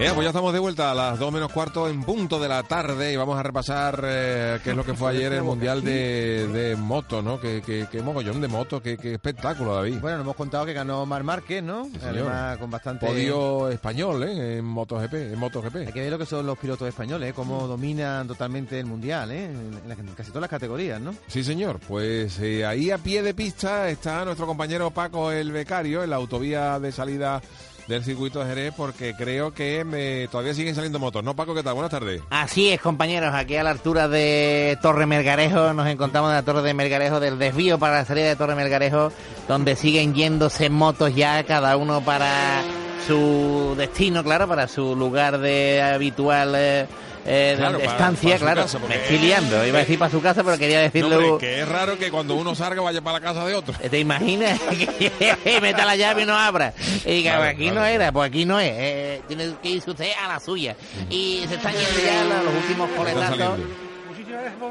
Eh, 0.00 0.12
pues 0.14 0.24
ya 0.24 0.28
estamos 0.28 0.52
de 0.52 0.60
vuelta 0.60 0.92
a 0.92 0.94
las 0.94 1.18
2 1.18 1.32
menos 1.32 1.50
cuarto 1.50 1.88
en 1.88 2.04
punto 2.04 2.38
de 2.38 2.46
la 2.48 2.62
tarde 2.62 3.12
y 3.12 3.16
vamos 3.16 3.36
a 3.36 3.42
repasar 3.42 4.00
eh, 4.04 4.60
qué 4.62 4.70
es 4.70 4.76
lo 4.76 4.84
que 4.84 4.94
fue 4.94 5.10
ayer 5.16 5.32
el 5.32 5.42
Mundial 5.42 5.82
de, 5.82 6.46
de 6.46 6.76
Moto, 6.76 7.20
¿no? 7.20 7.40
Qué, 7.40 7.60
qué- 7.66 7.88
qué 7.90 8.00
mogollón 8.00 8.40
de 8.40 8.46
moto, 8.46 8.80
qué, 8.80 8.96
qué 8.96 9.14
espectáculo, 9.14 9.74
David. 9.74 9.98
Bueno, 10.00 10.18
nos 10.18 10.26
hemos 10.26 10.36
contado 10.36 10.64
que 10.66 10.72
ganó 10.72 11.04
Mar 11.04 11.24
Márquez, 11.24 11.64
¿no? 11.64 11.88
Además, 12.00 12.58
con 12.58 12.70
bastante... 12.70 13.06
Podio 13.06 13.68
español, 13.70 14.22
¿eh? 14.22 14.58
En 14.58 14.64
MotoGP. 14.66 15.14
En 15.14 15.38
MotoGP. 15.40 15.76
Hay 15.88 15.92
que 15.92 16.00
ver 16.00 16.10
lo 16.12 16.18
que 16.18 16.26
son 16.26 16.46
los 16.46 16.56
pilotos 16.56 16.86
españoles, 16.86 17.30
¿eh? 17.30 17.32
cómo 17.34 17.66
dominan 17.66 18.28
totalmente 18.28 18.78
el 18.78 18.86
mundial, 18.86 19.32
¿eh? 19.32 19.46
En 19.46 19.80
casi 20.16 20.28
todas 20.30 20.42
las 20.42 20.50
categorías, 20.50 21.00
¿no? 21.00 21.12
Sí, 21.26 21.42
señor. 21.42 21.80
Pues 21.80 22.38
eh, 22.38 22.64
ahí 22.64 22.92
a 22.92 22.98
pie 22.98 23.20
de 23.24 23.34
pista 23.34 23.88
está 23.88 24.24
nuestro 24.24 24.46
compañero 24.46 24.92
Paco 24.92 25.32
el 25.32 25.50
Becario 25.50 26.04
en 26.04 26.10
la 26.10 26.16
autovía 26.16 26.78
de 26.78 26.92
salida 26.92 27.42
del 27.88 28.04
circuito 28.04 28.40
de 28.40 28.46
Jerez 28.46 28.74
porque 28.76 29.14
creo 29.16 29.52
que 29.52 29.82
me, 29.82 30.28
todavía 30.28 30.54
siguen 30.54 30.74
saliendo 30.74 30.98
motos. 30.98 31.24
¿No, 31.24 31.34
Paco? 31.34 31.54
¿Qué 31.54 31.62
tal? 31.62 31.74
Buenas 31.74 31.90
tardes. 31.90 32.22
Así 32.30 32.68
es, 32.68 32.80
compañeros, 32.80 33.34
aquí 33.34 33.56
a 33.56 33.64
la 33.64 33.70
altura 33.70 34.08
de 34.08 34.78
Torre 34.82 35.06
Melgarejo, 35.06 35.72
nos 35.72 35.88
encontramos 35.88 36.30
en 36.30 36.36
la 36.36 36.42
Torre 36.42 36.62
de 36.62 36.74
Melgarejo, 36.74 37.18
del 37.18 37.38
desvío 37.38 37.78
para 37.78 37.94
la 37.94 38.04
salida 38.04 38.26
de 38.26 38.36
Torre 38.36 38.54
Melgarejo, 38.54 39.10
donde 39.48 39.74
siguen 39.74 40.14
yéndose 40.14 40.68
motos 40.68 41.14
ya, 41.14 41.42
cada 41.44 41.76
uno 41.78 42.02
para 42.02 42.62
su 43.06 43.74
destino, 43.78 44.22
claro, 44.22 44.46
para 44.46 44.68
su 44.68 44.94
lugar 44.94 45.38
de 45.38 45.80
habitual 45.80 46.52
eh, 46.54 46.86
eh, 47.28 47.54
Claro, 47.56 47.78
de 47.78 47.84
para- 47.84 47.98
para 47.98 48.38
claro. 48.38 48.62
casa, 48.62 48.78
Me 48.88 48.96
estoy 48.96 49.18
liando, 49.18 49.66
iba 49.66 49.76
a 49.78 49.80
decir 49.80 49.98
para 49.98 50.10
su 50.10 50.20
casa, 50.22 50.42
pero 50.42 50.56
quería 50.58 50.78
No, 50.78 50.82
decirlo... 50.84 51.16
hombre, 51.16 51.38
que 51.46 51.60
es 51.60 51.68
raro 51.68 51.98
que 51.98 52.10
cuando 52.10 52.34
uno 52.34 52.54
salga 52.54 52.80
vaya 52.82 53.00
para 53.02 53.18
la 53.18 53.24
casa 53.24 53.44
de 53.44 53.54
otro. 53.54 53.74
¿Te 53.74 53.98
imaginas 53.98 54.58
que 55.44 55.58
meta 55.62 55.84
la 55.84 55.94
llave 55.96 56.22
y 56.22 56.26
no 56.26 56.34
abra? 56.36 56.72
Y 57.04 57.10
diga, 57.10 57.32
Claro, 57.32 57.38
"Pues 57.44 57.54
aquí 57.54 57.62
claro. 57.64 57.80
no 57.80 57.86
era, 57.86 58.12
pues 58.12 58.28
aquí 58.28 58.44
no 58.44 58.58
es. 58.60 58.72
eh, 58.72 59.22
tiene 59.28 59.52
que 59.62 59.68
irse 59.68 59.90
usted 59.90 60.10
a 60.22 60.28
la 60.28 60.40
suya. 60.40 60.74
Y 61.10 61.44
se 61.48 61.54
están 61.56 61.72
yendo 61.74 62.00
ya 62.04 62.24
los, 62.24 62.44
los 62.44 62.54
últimos 62.54 62.90
coletazos. 62.96 63.58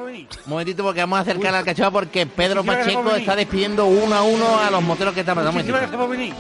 Un 0.08 0.28
momentito 0.46 0.84
porque 0.84 1.02
vamos 1.02 1.20
a 1.20 1.22
acercar 1.24 1.54
al 1.54 1.66
cachorro 1.66 1.92
porque 1.92 2.26
Pedro 2.26 2.64
Pacheco 2.64 3.12
está 3.16 3.36
despidiendo 3.36 3.86
uno 3.86 4.16
a 4.16 4.22
uno 4.24 4.60
a 4.60 4.72
los 4.72 4.82
moteros 4.82 5.14
que 5.14 5.20
están 5.22 5.36
pasando. 5.36 5.54
Muchísimas 5.54 5.82
gracias 5.82 6.00
por 6.00 6.10
venir. 6.10 6.34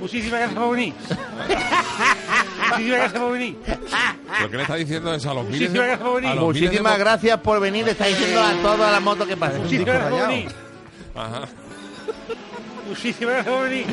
Muchísimas 0.00 0.40
gracias 0.40 0.58
por 0.58 0.70
venir. 0.76 0.94
Muchísimas 2.68 2.98
gracias 2.98 3.20
por 3.22 3.32
venir. 3.32 3.56
¿Pero 4.38 4.50
qué 4.50 4.56
le 4.56 4.62
está 4.62 4.74
diciendo 4.76 5.10
a 5.10 5.34
los 5.34 5.44
miles 5.46 5.72
de, 5.72 5.78
Muchísimas 5.78 5.88
gracias 5.88 5.98
por 6.00 6.14
venir. 6.20 6.30
a 6.30 6.34
los 6.34 6.44
miles 6.46 6.60
de 6.60 6.66
Muchísimas 6.66 6.92
mo- 6.92 6.98
gracias 6.98 7.40
por 7.40 7.60
venir, 7.60 7.84
le 7.84 7.90
está 7.92 8.06
diciendo 8.06 8.40
a 8.42 8.52
todas 8.62 8.92
las 8.92 9.02
motos 9.02 9.26
que 9.28 9.36
pasen. 9.36 9.62
Muchísimas 9.62 9.94
gracias 9.94 10.20
por 10.20 10.28
venir. 10.28 10.48
Ajá. 11.14 11.40
Muchísimas 12.88 13.34
gracias 13.34 13.54
por 13.54 13.64
venir. 13.68 13.86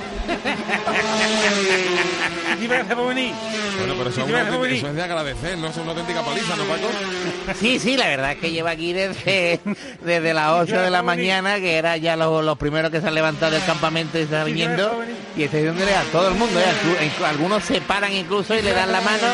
Muchísimas 2.49 2.77
gracias 2.77 2.95
por 2.95 3.07
venir. 3.07 3.33
Bueno, 3.77 3.93
pero 3.97 4.09
eso 4.09 4.21
es, 4.21 4.27
una 4.27 4.39
auténtica- 4.41 4.59
venir. 4.61 4.77
eso 4.77 4.87
es 4.87 4.95
de 4.95 5.03
agradecer, 5.03 5.57
¿no? 5.57 5.67
Es 5.67 5.77
una 5.77 5.91
auténtica 5.91 6.21
paliza, 6.21 6.55
¿no, 6.55 6.63
Paco? 6.65 6.87
Sí, 7.59 7.79
sí, 7.79 7.97
la 7.97 8.07
verdad 8.07 8.31
es 8.33 8.37
que 8.37 8.51
lleva 8.51 8.71
aquí 8.71 8.93
desde, 8.93 9.59
desde 10.01 10.33
las 10.33 10.51
8 10.51 10.79
de 10.81 10.89
la 10.89 11.01
mañana, 11.01 11.55
que 11.57 11.75
era 11.77 11.97
ya 11.97 12.15
los, 12.15 12.43
los 12.43 12.57
primeros 12.57 12.91
que 12.91 13.01
se 13.01 13.07
han 13.07 13.15
levantado 13.15 13.51
del 13.51 13.65
campamento 13.65 14.17
y 14.19 14.21
están 14.23 14.45
viniendo, 14.45 15.03
y 15.35 15.43
está 15.43 15.57
diciéndole 15.57 15.95
a 15.95 16.03
todo 16.11 16.27
el 16.29 16.35
mundo, 16.35 16.59
¿eh? 16.59 17.11
Algunos 17.25 17.63
se 17.63 17.81
paran 17.81 18.11
incluso 18.13 18.55
y 18.55 18.61
le 18.61 18.73
dan 18.73 18.91
la 18.91 19.01
mano. 19.01 19.27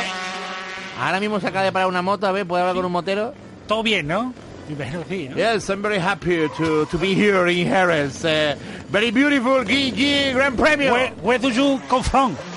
Ahora 1.02 1.20
mismo 1.20 1.40
se 1.40 1.48
acaba 1.48 1.64
de 1.66 1.72
parar 1.72 1.88
una 1.88 2.02
moto, 2.02 2.28
a 2.28 2.32
ver, 2.32 2.46
¿puede 2.46 2.62
hablar 2.62 2.76
con 2.76 2.86
un 2.86 2.92
motero? 2.92 3.34
Todo 3.68 3.84
bien, 3.84 4.08
¿no? 4.08 4.34
Imagino 4.70 5.04
que 5.04 5.10
sí, 5.10 5.30
¿no? 5.30 5.36
Yes, 5.36 5.70
I'm 5.70 5.82
very 5.82 5.98
happy 5.98 6.48
to, 6.58 6.86
to 6.86 6.98
be 6.98 7.16
here 7.16 7.48
in 7.48 7.68
Jerez. 7.68 8.24
Uh, 8.24 8.56
very 8.90 9.10
beautiful 9.12 9.64
GG 9.64 10.34
Grand 10.34 10.58
Premio. 10.58 10.92
Where, 10.92 11.10
where 11.22 11.40
do 11.40 11.50
you 11.50 11.80
come 11.90 12.04
from? 12.04 12.38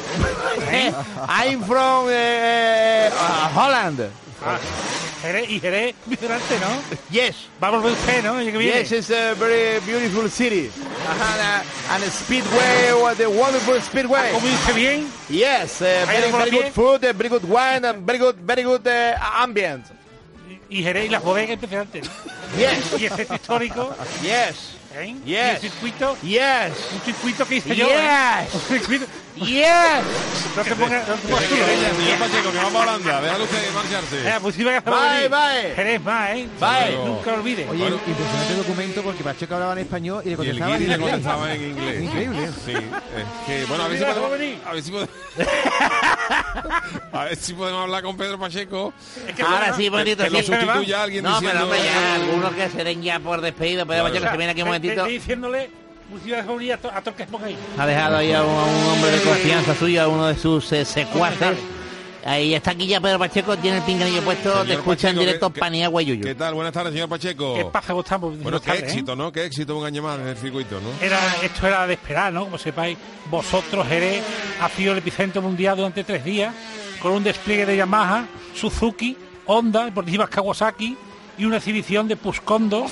Eh, 0.73 0.93
I'm 1.29 1.63
from 1.63 2.07
uh, 2.07 2.11
uh, 2.11 3.11
Holland. 3.49 4.11
Ah, 4.43 4.59
Jerez, 5.23 5.51
y 5.51 5.61
Jerez, 5.61 5.95
vigilante, 6.07 6.59
¿no? 6.61 6.97
Yes. 7.11 7.49
Va 7.63 7.69
a 7.69 7.71
volver 7.73 7.93
usted, 7.93 8.23
¿no? 8.23 8.39
El 8.39 8.47
año 8.47 8.53
que 8.53 8.59
viene. 8.59 8.79
Yes, 8.81 8.93
it's 8.93 9.11
a 9.11 9.35
very 9.35 9.81
beautiful 9.81 10.29
city. 10.31 10.71
Ajá, 11.07 11.63
and 11.95 12.05
a 12.05 12.11
speedway, 12.11 12.93
what 13.01 13.21
a 13.21 13.29
wonderful 13.29 13.81
speedway. 13.81 14.33
Yes, 15.29 15.81
uh, 15.81 16.05
very, 16.07 16.31
very 16.31 16.51
good 16.51 16.73
food, 16.73 17.05
uh, 17.05 17.13
very 17.13 17.29
good 17.29 17.45
wine, 17.49 17.85
and 17.85 18.07
very 18.07 18.19
good, 18.19 18.37
very 18.37 18.63
good 18.63 18.87
uh, 18.87 19.17
ambient. 19.43 19.85
Y 20.73 20.83
Jerez 20.83 21.05
y 21.07 21.09
las 21.11 21.23
bodegas 21.23 21.51
impresionantes. 21.53 22.09
Yes. 22.57 23.01
Y 23.01 23.05
el 23.05 23.13
centro 23.13 23.37
histórico. 23.37 23.95
Yes. 24.23 24.57
¿eh? 24.95 25.15
Yes. 25.23 25.27
Y 25.27 25.37
el 25.37 25.59
circuito. 25.59 26.17
Yes. 26.23 26.73
Un 26.95 27.01
circuito 27.05 27.47
que 27.47 27.57
hice 27.57 27.77
yo. 27.77 27.87
¿eh? 27.89 28.47
Yes. 28.51 28.55
Un 28.55 28.61
circuito. 28.79 29.07
Yes. 29.37 29.67
No 30.57 30.63
te 30.63 30.75
pongas 30.77 31.09
no 31.09 31.15
te 31.15 31.29
pongas 31.29 31.45
tú. 31.49 31.55
Señor 31.57 32.19
Pacheco, 32.19 32.53
que 32.53 32.57
vamos 32.59 32.75
a 32.75 32.79
Holanda. 32.81 33.21
Déjale 33.21 33.45
usted 33.45 33.73
marcharse. 33.75 34.29
Eh, 34.29 34.39
muchísimas 34.41 34.73
gracias 34.83 34.83
por 34.85 35.19
Bye, 35.19 35.29
bye. 35.29 35.75
Jerez 35.75 36.01
más, 36.03 36.31
¿eh? 36.31 36.49
Bye. 36.61 36.97
Nunca 37.07 37.31
lo 37.33 37.37
olvides. 37.39 37.69
Oye, 37.71 37.87
impresionante 37.87 38.55
documento 38.57 39.03
porque 39.03 39.25
Pacheco 39.25 39.55
hablaba 39.55 39.73
en 39.73 39.79
español 39.81 40.23
y 40.25 40.31
le 40.31 40.31
Y 40.31 40.33
el 40.33 40.37
contestaba 40.59 40.75
en 40.77 40.79
le 40.81 40.85
inglés. 40.95 41.01
contestaba 41.11 41.55
en 41.55 41.63
inglés. 41.71 42.03
Increíble. 42.03 42.49
Sí, 42.65 42.73
es 42.73 43.47
que, 43.47 43.65
bueno, 43.67 43.85
a 43.85 43.89
ver 43.89 43.99
si 43.99 44.05
podemos, 44.05 44.33
a 44.67 44.73
ver 44.73 44.83
si 44.83 44.91
podemos, 44.91 45.15
a 47.13 47.25
ver 47.25 47.37
si 47.37 47.53
podemos 47.55 47.83
hablar 47.83 48.03
con 48.03 48.17
Pedro 48.17 48.39
Pacheco. 48.39 48.93
Ahora 49.47 49.75
sí, 49.77 49.89
bonito, 49.89 50.25
que 50.25 50.31
lo 50.31 50.39
sí. 50.39 50.45
sustituya 50.47 51.01
a 51.01 51.03
alguien 51.05 51.25
No, 51.25 51.31
diciendo... 51.41 51.53
pero 51.53 51.65
hombre, 51.65 51.81
ya, 51.85 52.15
algunos 52.15 52.53
que 52.53 52.69
se 52.71 52.85
den 52.85 53.03
ya 53.03 53.21
por 53.21 53.41
despedido, 53.41 53.87
pero 53.87 54.01
Claro. 54.01 54.15
Pacheco 54.15 54.31
se 54.31 54.37
viene 54.37 54.53
aquí 54.53 54.63
un 54.63 54.69
momentito. 54.69 54.93
Estoy 54.95 55.13
diciéndole 55.15 55.71
a, 56.73 56.77
to- 56.77 56.91
a 56.93 57.03
que 57.15 57.25
pongáis. 57.25 57.57
Ha 57.79 57.87
dejado 57.87 58.17
ahí 58.19 58.33
a 58.33 58.43
un, 58.43 58.51
a 58.51 58.65
un 58.65 58.87
hombre 58.93 59.11
de 59.13 59.21
confianza 59.23 59.75
suyo, 59.75 60.03
a 60.03 60.09
uno 60.09 60.27
de 60.27 60.37
sus 60.37 60.71
eh, 60.73 60.85
secuaces. 60.85 61.57
Ahí 62.25 62.55
está 62.55 62.71
aquí 62.71 62.87
ya 62.87 63.01
Pedro 63.01 63.19
Pacheco, 63.19 63.57
tiene 63.57 63.79
el 63.79 63.83
pinganillo 63.83 64.23
puesto, 64.23 64.51
Señor 64.51 64.67
te 64.67 64.73
escucha 64.75 65.09
en 65.11 65.15
Pacheco, 65.17 65.21
directo 65.21 65.49
que- 65.49 65.55
que- 65.55 65.61
Paniagua 65.61 66.03
y 66.03 66.07
Yuyu. 66.07 66.23
¿Qué 66.25 66.35
tal? 66.37 66.55
Buenas 66.55 66.73
tardes, 66.73 66.93
señor 66.93 67.09
Pacheco. 67.09 67.55
¿Qué 67.57 67.65
pasa? 67.65 67.89
¿Cómo 67.89 68.01
estamos? 68.03 68.31
Bueno, 68.31 68.43
Buenas 68.45 68.61
qué 68.61 68.67
tardes, 68.69 68.83
¿eh? 68.83 68.87
éxito, 68.87 69.17
¿no? 69.17 69.33
Qué 69.33 69.45
éxito 69.45 69.77
un 69.77 69.85
año 69.85 70.03
más 70.03 70.21
en 70.21 70.29
el 70.29 70.37
circuito, 70.37 70.81
¿no? 70.81 71.05
Era, 71.05 71.19
esto 71.43 71.67
era 71.67 71.85
de 71.87 71.95
esperar, 71.95 72.33
¿no? 72.33 72.45
Como 72.45 72.59
sepáis, 72.59 72.97
vosotros, 73.29 73.87
Jerez, 73.89 74.23
ha 74.61 74.69
sido 74.69 74.93
el 74.93 74.99
epicentro 74.99 75.43
mundial 75.43 75.77
durante 75.77 76.05
tres 76.05 76.25
días, 76.25 76.55
con 77.01 77.11
un 77.13 77.25
despliegue 77.25 77.67
de 77.67 77.77
Yamaha, 77.77 78.27
Suzuki, 78.55 79.17
Honda, 79.47 79.85
Deportivas 79.87 80.29
Kawasaki 80.29 80.97
y 81.39 81.45
una 81.45 81.57
exhibición 81.57 82.07
de 82.07 82.15
Puscondo, 82.17 82.87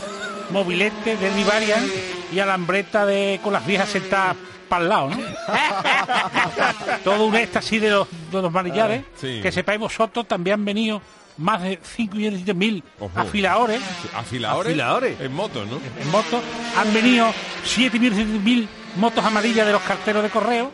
mobilete, 0.51 1.17
Derby 1.17 1.45
Variant 1.45 1.87
y 2.35 2.41
alambreta 2.41 3.07
de, 3.07 3.39
con 3.45 3.53
las 3.53 3.65
viejas 3.65 3.91
sentadas 3.91 4.37
para 4.71 4.85
el 4.85 4.89
lado, 4.89 5.11
¿no? 5.11 5.17
Todo 7.05 7.27
un 7.27 7.37
éxtasis 7.37 7.83
de 7.83 7.91
los, 7.91 8.09
de 8.33 8.41
los 8.41 8.51
manillares. 8.51 9.05
Sí. 9.17 9.41
Que 9.43 9.53
sepáis 9.53 9.79
vosotros, 9.79 10.27
también 10.27 10.55
han 10.55 10.65
venido 10.65 11.03
más 11.37 11.63
de 11.63 11.79
5 11.83 12.17
millones 12.17 12.43
y 12.47 12.55
mil 12.55 12.85
afiladores 13.15 13.83
Afiladores. 14.15 14.71
Afiladores. 14.73 15.21
En 15.21 15.33
moto, 15.33 15.65
¿no? 15.65 15.81
en 16.01 16.11
motos. 16.11 16.43
Han 16.77 16.93
venido 16.95 17.27
7.000 17.65 18.69
motos 18.97 19.25
amarillas 19.25 19.67
de 19.67 19.73
los 19.73 19.83
carteros 19.83 20.23
de 20.23 20.31
correo, 20.31 20.71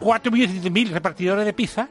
4.000 0.00 0.90
repartidores 0.90 1.44
de 1.44 1.52
pizza 1.52 1.88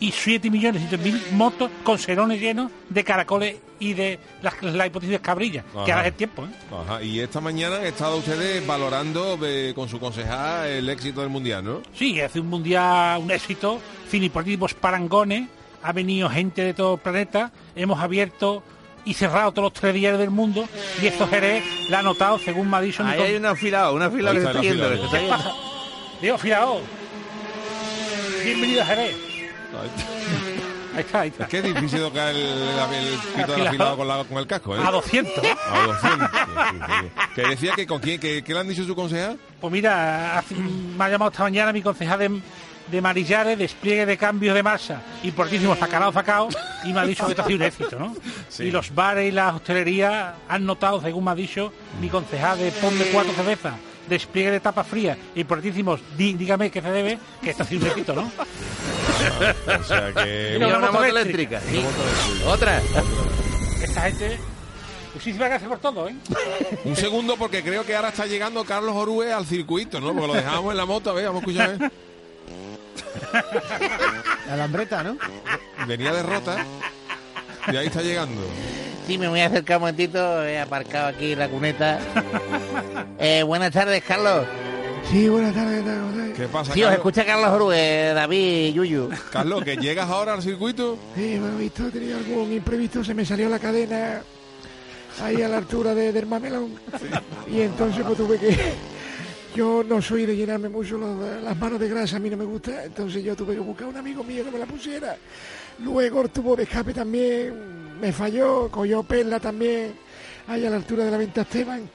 y 0.00 0.12
7 0.12 0.50
millones 0.50 0.82
y 0.90 0.96
mil 0.98 1.20
motos 1.32 1.70
con 1.82 1.98
serones 1.98 2.40
llenos 2.40 2.70
de 2.88 3.02
caracoles 3.04 3.56
y 3.80 3.94
de 3.94 4.18
las, 4.42 4.60
las 4.62 4.86
hipótesis 4.86 5.18
cabrillas, 5.20 5.64
que 5.64 5.70
Ajá. 5.78 5.92
ahora 5.94 6.00
es 6.02 6.06
el 6.08 6.14
tiempo. 6.14 6.44
¿eh? 6.44 6.48
Ajá, 6.82 7.02
y 7.02 7.20
esta 7.20 7.40
mañana 7.40 7.76
han 7.76 7.86
estado 7.86 8.16
ustedes 8.16 8.64
valorando 8.66 9.38
eh, 9.42 9.72
con 9.74 9.88
su 9.88 9.98
concejal 9.98 10.66
el 10.68 10.88
éxito 10.88 11.20
del 11.20 11.30
mundial, 11.30 11.64
¿no? 11.64 11.82
Sí, 11.94 12.20
hace 12.20 12.40
un 12.40 12.48
mundial, 12.48 13.20
un 13.22 13.30
éxito, 13.30 13.80
ciniportivos 14.08 14.74
parangones, 14.74 15.48
ha 15.82 15.92
venido 15.92 16.28
gente 16.28 16.62
de 16.62 16.74
todo 16.74 16.94
el 16.94 17.00
planeta, 17.00 17.52
hemos 17.76 18.00
abierto 18.00 18.62
y 19.04 19.14
cerrado 19.14 19.52
todos 19.52 19.72
los 19.72 19.72
tres 19.72 19.94
días 19.94 20.18
del 20.18 20.30
mundo 20.30 20.68
y 21.00 21.06
esto 21.06 21.26
Jerez 21.28 21.64
la 21.88 22.00
ha 22.00 22.02
notado 22.02 22.38
según 22.38 22.68
me 22.68 22.76
ha 22.76 22.80
dicho 22.80 23.04
Ahí 23.04 23.20
hay 23.20 23.34
un 23.36 23.46
afilado, 23.46 23.94
un 23.94 24.02
afilado 24.02 24.34
que 24.34 24.40
que 24.40 24.44
se 24.44 24.50
está 24.50 24.60
yendo. 24.60 24.90
Digo, 26.20 26.34
afilado. 26.34 26.80
Bienvenido 28.44 28.82
a 28.82 28.86
Jerez. 28.86 29.27
Ahí 30.94 31.00
está, 31.04 31.20
ahí 31.20 31.28
está. 31.28 31.44
Es 31.44 31.48
que 31.50 31.58
es 31.58 31.64
difícil 31.64 32.00
tocar 32.00 32.28
el, 32.30 32.36
el, 32.36 33.18
pito 33.36 33.52
Afilado. 33.52 33.68
afilado 33.68 33.96
con, 33.96 34.08
la- 34.08 34.24
con 34.24 34.38
el 34.38 34.46
casco, 34.46 34.76
¿eh? 34.76 34.80
A 34.84 34.90
200. 34.90 35.32
A 35.44 35.86
200. 35.86 36.30
sí, 36.30 36.38
sí, 36.70 36.92
sí. 37.00 37.10
Que 37.34 37.42
decía 37.48 37.72
que 37.76 37.86
con 37.86 38.00
quién, 38.00 38.18
que, 38.18 38.42
¿qué 38.42 38.52
le 38.54 38.60
han 38.60 38.68
dicho 38.68 38.84
su 38.84 38.96
concejal? 38.96 39.38
Pues 39.60 39.72
mira, 39.72 40.38
hace- 40.38 40.54
me 40.56 41.04
ha 41.04 41.08
llamado 41.08 41.30
esta 41.30 41.44
mañana 41.44 41.72
mi 41.72 41.82
concejal 41.82 42.18
de, 42.18 42.40
de 42.90 43.00
Marillares, 43.00 43.56
despliegue 43.58 44.06
de 44.06 44.16
cambios 44.16 44.54
de 44.56 44.62
masa 44.62 45.02
y 45.22 45.30
portísimo 45.30 45.76
sacado 45.76 46.10
sacado 46.12 46.48
y 46.84 46.92
me 46.92 47.00
ha 47.00 47.04
dicho 47.04 47.26
que 47.26 47.32
esto 47.32 47.42
ha 47.42 47.46
sido 47.46 47.56
un 47.58 47.62
éxito, 47.64 47.98
¿no? 47.98 48.16
Sí. 48.48 48.64
Y 48.64 48.70
los 48.72 48.92
bares 48.92 49.28
y 49.28 49.30
las 49.32 49.54
hostelerías 49.54 50.34
han 50.48 50.66
notado, 50.66 51.00
según 51.00 51.24
me 51.24 51.30
ha 51.30 51.34
dicho 51.36 51.72
mi 52.00 52.08
concejal 52.08 52.58
de 52.58 52.72
Ponme 52.72 53.04
Cuatro 53.12 53.32
Cervezas, 53.34 53.74
despliegue 54.08 54.50
de 54.50 54.60
tapas 54.60 54.86
frías 54.86 55.16
y 55.34 55.44
portísimos, 55.44 56.00
dí- 56.16 56.34
dígame 56.36 56.70
qué 56.72 56.80
se 56.82 56.90
debe, 56.90 57.18
que 57.42 57.50
esto 57.50 57.62
ha 57.62 57.66
sido 57.66 57.82
un 57.82 57.88
éxito, 57.92 58.14
¿no? 58.14 58.32
O 59.80 59.84
sea 59.84 60.12
que... 60.12 60.50
Mira, 60.54 60.66
Mira, 60.66 60.78
una 60.78 60.90
moto 60.92 61.04
eléctrica. 61.04 61.58
eléctrica. 61.58 61.60
sí. 62.24 62.42
Otra. 62.46 62.80
Esta 63.82 64.00
gente... 64.02 64.38
Muchísimas 65.14 65.48
gracias 65.48 65.68
por 65.68 65.78
todo, 65.80 66.08
¿eh? 66.08 66.14
Un 66.84 66.94
segundo 66.94 67.36
porque 67.36 67.62
creo 67.62 67.84
que 67.84 67.96
ahora 67.96 68.10
está 68.10 68.26
llegando 68.26 68.64
Carlos 68.64 68.94
Orue 68.94 69.32
al 69.32 69.46
circuito, 69.46 70.00
¿no? 70.00 70.12
Porque 70.12 70.26
lo 70.28 70.34
dejábamos 70.34 70.70
en 70.72 70.76
la 70.76 70.84
moto, 70.86 71.10
a 71.10 71.14
ver, 71.14 71.24
vamos 71.26 71.42
a 71.42 71.46
escuchar. 71.50 71.90
La 74.48 74.56
lambreta, 74.56 75.02
¿no? 75.02 75.16
Venía 75.86 76.12
de 76.12 76.22
rota 76.22 76.64
y 77.72 77.76
ahí 77.76 77.86
está 77.88 78.02
llegando. 78.02 78.40
Sí, 79.06 79.18
me 79.18 79.28
voy 79.28 79.40
a 79.40 79.46
acercar 79.46 79.78
un 79.78 79.82
momentito. 79.82 80.44
He 80.44 80.60
aparcado 80.60 81.08
aquí 81.08 81.34
la 81.34 81.48
cuneta. 81.48 81.98
Eh, 83.18 83.42
buenas 83.42 83.72
tardes, 83.72 84.04
Carlos. 84.04 84.46
Sí, 85.04 85.28
buenas 85.28 85.54
tardes, 85.54 85.78
¿qué 85.82 85.88
tal, 85.88 86.02
José? 86.12 86.32
¿Qué 86.36 86.48
pasa, 86.48 86.72
Sí, 86.74 86.80
os 86.80 86.84
Carlos? 86.86 86.98
escucha 86.98 87.24
Carlos 87.24 87.50
Orue, 87.50 88.12
David, 88.14 88.74
Yuyu. 88.74 89.08
Carlos, 89.32 89.64
que 89.64 89.76
llegas 89.76 90.08
ahora 90.10 90.34
al 90.34 90.42
circuito. 90.42 90.98
Sí, 91.14 91.38
bueno, 91.38 91.56
visto, 91.56 91.86
he 91.86 91.90
tenido 91.90 92.18
algún 92.18 92.52
imprevisto, 92.52 93.02
se 93.02 93.14
me 93.14 93.24
salió 93.24 93.48
la 93.48 93.58
cadena 93.58 94.20
ahí 95.22 95.40
a 95.40 95.48
la 95.48 95.58
altura 95.58 95.94
de- 95.94 96.12
del 96.12 96.26
mamelón. 96.26 96.74
Y 97.50 97.62
entonces 97.62 98.04
pues 98.04 98.18
tuve 98.18 98.38
que... 98.38 98.56
Yo 99.56 99.82
no 99.82 100.02
soy 100.02 100.26
de 100.26 100.36
llenarme 100.36 100.68
mucho 100.68 100.98
los- 100.98 101.42
las 101.42 101.56
manos 101.56 101.80
de 101.80 101.88
grasa, 101.88 102.16
a 102.16 102.20
mí 102.20 102.28
no 102.28 102.36
me 102.36 102.44
gusta, 102.44 102.84
entonces 102.84 103.24
yo 103.24 103.34
tuve 103.34 103.54
que 103.54 103.60
buscar 103.60 103.86
a 103.86 103.90
un 103.90 103.96
amigo 103.96 104.22
mío 104.22 104.44
que 104.44 104.50
me 104.50 104.58
la 104.58 104.66
pusiera. 104.66 105.16
Luego 105.82 106.20
el 106.20 106.28
tubo 106.30 106.54
de 106.54 106.64
escape 106.64 106.92
también 106.92 107.98
me 107.98 108.12
falló, 108.12 108.68
cogió 108.70 109.02
perla 109.02 109.40
también, 109.40 109.94
ahí 110.48 110.66
a 110.66 110.70
la 110.70 110.76
altura 110.76 111.04
de 111.04 111.10
la 111.10 111.18
venta 111.18 111.42
Esteban. 111.42 111.88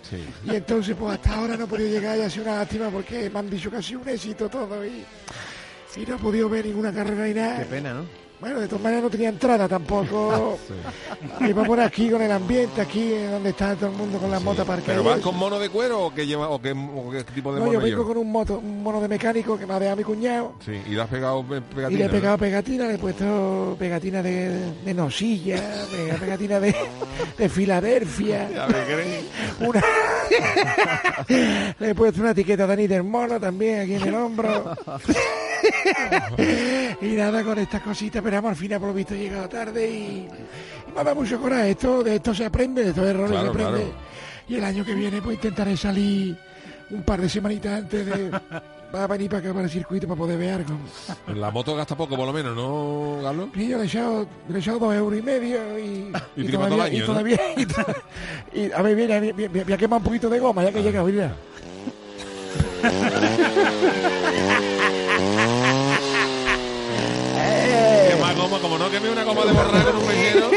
Y 0.45 0.55
entonces 0.55 0.95
pues 0.97 1.13
hasta 1.13 1.35
ahora 1.35 1.57
no 1.57 1.65
he 1.65 1.67
podido 1.67 1.89
llegar 1.89 2.17
y 2.17 2.21
ha 2.21 2.29
sido 2.29 2.45
una 2.45 2.57
lástima 2.57 2.89
porque 2.89 3.29
me 3.29 3.39
han 3.39 3.49
dicho 3.49 3.69
que 3.69 3.77
ha 3.77 3.81
sido 3.81 4.01
un 4.01 4.09
éxito 4.09 4.47
todo 4.47 4.85
y, 4.85 5.03
y 5.97 6.05
no 6.05 6.15
he 6.15 6.19
podido 6.19 6.47
ver 6.49 6.65
ninguna 6.65 6.93
carrera 6.93 7.25
ni 7.25 7.33
nada. 7.33 7.59
Qué 7.59 7.65
pena, 7.65 7.93
¿no? 7.93 8.22
Bueno, 8.43 8.59
de 8.59 8.67
todas 8.67 8.83
maneras 8.83 9.03
no 9.05 9.09
tenía 9.09 9.29
entrada 9.29 9.69
tampoco. 9.69 10.57
Iba 11.47 11.63
por 11.63 11.79
aquí 11.79 12.09
con 12.09 12.21
el 12.21 12.29
ambiente, 12.29 12.81
aquí 12.81 13.11
donde 13.31 13.51
está 13.51 13.73
todo 13.75 13.89
el 13.89 13.95
mundo 13.95 14.17
con 14.19 14.29
las 14.29 14.43
motos 14.43 14.59
aparcadas. 14.65 14.85
¿Pero 14.97 15.01
y 15.01 15.05
vas 15.05 15.19
con 15.21 15.37
mono 15.37 15.57
de 15.59 15.69
cuero 15.69 16.07
o 16.07 16.13
qué, 16.13 16.27
lleva, 16.27 16.49
o 16.49 16.61
qué, 16.61 16.71
o 16.73 17.09
qué 17.09 17.23
tipo 17.23 17.53
de 17.53 17.59
No, 17.61 17.67
mono 17.67 17.79
yo 17.79 17.85
vengo 17.85 18.05
con 18.05 18.17
un, 18.17 18.29
moto, 18.29 18.57
un 18.59 18.83
mono 18.83 18.99
de 18.99 19.07
mecánico 19.07 19.57
que 19.57 19.65
me 19.65 19.73
ha 19.75 19.79
dejado 19.79 19.95
mi 19.95 20.03
cuñado. 20.03 20.55
Sí, 20.65 20.73
y 20.85 20.89
le 20.89 21.01
has 21.01 21.07
pegado 21.07 21.41
pe- 21.41 21.61
pegatina. 21.61 21.89
y 21.89 21.97
le 21.99 22.03
he 22.03 22.07
¿no? 22.07 22.11
pegado 22.13 22.37
pegatina, 22.37 22.87
le 22.87 22.95
he 22.95 22.97
puesto 22.97 23.77
pegatina 23.79 24.21
de, 24.21 24.73
de 24.83 24.93
nosilla, 24.93 25.55
pe- 25.89 26.13
pegatina 26.19 26.59
de, 26.59 26.75
de 27.37 27.47
Filadelfia. 27.49 28.49
Ya 28.53 28.67
me 28.67 28.73
crees. 28.83 29.23
Una... 29.61 29.81
le 31.79 31.89
he 31.91 31.95
puesto 31.95 32.19
una 32.19 32.31
etiqueta 32.31 32.63
de 32.63 32.67
Dani 32.67 32.87
del 32.87 33.03
Mono 33.03 33.39
también 33.39 33.79
aquí 33.81 33.93
en 33.95 34.03
el 34.03 34.15
hombro. 34.15 34.75
y 37.01 37.07
nada 37.15 37.43
con 37.43 37.57
estas 37.59 37.81
cositas, 37.81 38.21
pero 38.21 38.32
al 38.35 38.55
final 38.55 38.79
por 38.79 38.89
lo 38.89 38.93
visto 38.95 39.13
he 39.13 39.17
llegado 39.19 39.49
tarde 39.49 39.89
y, 39.89 40.27
y 40.87 40.91
me 40.95 41.03
da 41.03 41.13
mucho 41.13 41.39
coraje. 41.39 41.71
Esto, 41.71 42.03
de 42.03 42.15
esto 42.15 42.33
se 42.33 42.45
aprende, 42.45 42.83
de 42.83 42.89
estos 42.89 43.05
errores 43.07 43.31
Claro, 43.31 43.45
se 43.45 43.49
aprende. 43.63 43.81
claro. 43.83 43.93
Y 44.47 44.55
el 44.55 44.63
año 44.63 44.83
que 44.85 44.93
viene 44.95 45.21
pues 45.21 45.35
intentaré 45.35 45.77
salir 45.77 46.35
un 46.91 47.03
par 47.03 47.21
de 47.21 47.29
semanitas 47.29 47.79
antes 47.79 48.05
de... 48.05 48.31
Va 48.93 49.05
a 49.05 49.07
venir 49.07 49.27
para 49.27 49.39
acá 49.39 49.51
para 49.53 49.65
el 49.65 49.71
circuito 49.71 50.07
para 50.07 50.19
poder 50.19 50.37
ver 50.37 50.51
algo. 50.53 50.77
La 51.33 51.49
moto 51.49 51.75
gasta 51.75 51.97
poco, 51.97 52.15
por 52.15 52.27
lo 52.27 52.31
menos, 52.33 52.55
¿no, 52.55 53.17
Carlos? 53.23 53.49
Y 53.55 53.67
yo 53.69 53.77
le 53.79 53.85
he 53.85 53.87
echado, 53.87 54.27
le 54.47 54.55
he 54.55 54.59
echado 54.61 54.77
dos 54.77 54.93
euros 54.93 55.17
y 55.17 55.21
medio 55.23 55.79
y, 55.79 56.11
Y 56.37 56.47
todo 56.51 56.67
el 56.67 56.79
año, 56.79 56.93
y 56.95 56.99
¿no? 56.99 57.05
todavía 57.07 57.39
y, 57.57 57.65
to- 57.65 57.85
y, 58.53 58.71
a 58.71 58.81
ver, 58.83 58.95
mira, 58.95 59.19
voy 59.49 59.73
a 59.73 59.77
quemar 59.77 59.97
un 59.97 60.03
poquito 60.03 60.29
de 60.29 60.37
goma 60.39 60.63
ya 60.63 60.71
que 60.71 60.83
llega, 60.83 61.01
mira. 61.03 61.33
Que 68.09 68.15
más 68.19 68.35
goma, 68.35 68.59
como 68.59 68.77
no 68.77 68.89
queme 68.89 69.02
una 69.13 69.23
goma 69.23 69.45
de 69.45 69.51
borrar 69.53 69.85
con 69.85 69.95
un 69.97 70.07
mechero. 70.07 70.49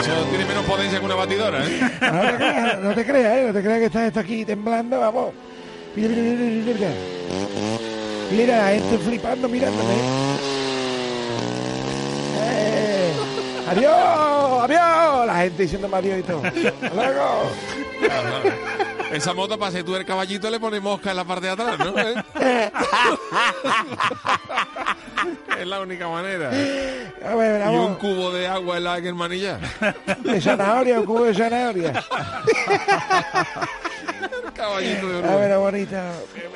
Eso 0.00 0.12
tiene 0.28 0.44
menos 0.44 0.64
potencia 0.64 0.98
que 0.98 1.04
una 1.04 1.14
batidora, 1.14 1.64
¿eh? 1.66 1.80
No 2.00 2.20
te 2.20 2.36
creas, 2.36 2.78
no 2.80 2.94
te 2.94 3.04
creas, 3.06 3.36
¿eh? 3.36 3.44
no 3.46 3.52
te 3.54 3.62
creas 3.62 3.78
que 3.78 3.86
estás 3.86 4.02
esto 4.08 4.20
aquí 4.20 4.44
temblando, 4.44 5.00
vamos. 5.00 5.32
Mira, 5.94 6.08
mira, 6.10 6.22
mira, 6.22 6.74
mira, 6.74 6.90
mira. 8.30 8.68
Gente 8.68 8.98
flipando 8.98 9.48
mirándome. 9.48 9.94
Eh, 12.42 13.12
adiós, 13.70 14.62
adiós. 14.64 15.26
La 15.26 15.36
gente 15.36 15.62
diciéndome 15.62 15.96
adiós 15.96 16.18
y 16.18 16.22
todo. 16.22 16.42
Hasta 16.44 16.94
luego. 16.94 17.50
Esa 19.12 19.34
moto, 19.34 19.58
para 19.58 19.72
ser 19.72 19.84
tú 19.84 19.94
el 19.96 20.04
caballito, 20.04 20.50
le 20.50 20.58
pone 20.60 20.80
mosca 20.80 21.10
en 21.10 21.16
la 21.16 21.24
parte 21.24 21.46
de 21.46 21.52
atrás, 21.52 21.78
¿no? 21.78 21.94
¿Eh? 21.98 22.14
es 25.60 25.66
la 25.66 25.80
única 25.80 26.08
manera. 26.08 26.50
A 27.24 27.34
ver, 27.34 27.72
Y 27.72 27.76
un 27.76 27.94
cubo 27.96 28.30
de 28.32 28.46
agua 28.48 28.76
en 28.76 28.84
la 28.84 28.98
en 28.98 29.06
el 29.06 29.14
manillar. 29.14 29.60
De 30.20 30.40
zanahoria, 30.40 31.00
un 31.00 31.06
cubo 31.06 31.24
de 31.24 31.34
zanahoria. 31.34 31.92
Caballito 34.56 35.08
de 35.08 35.28
A 35.28 35.36
ver, 35.36 35.58
bonito. 35.58 35.96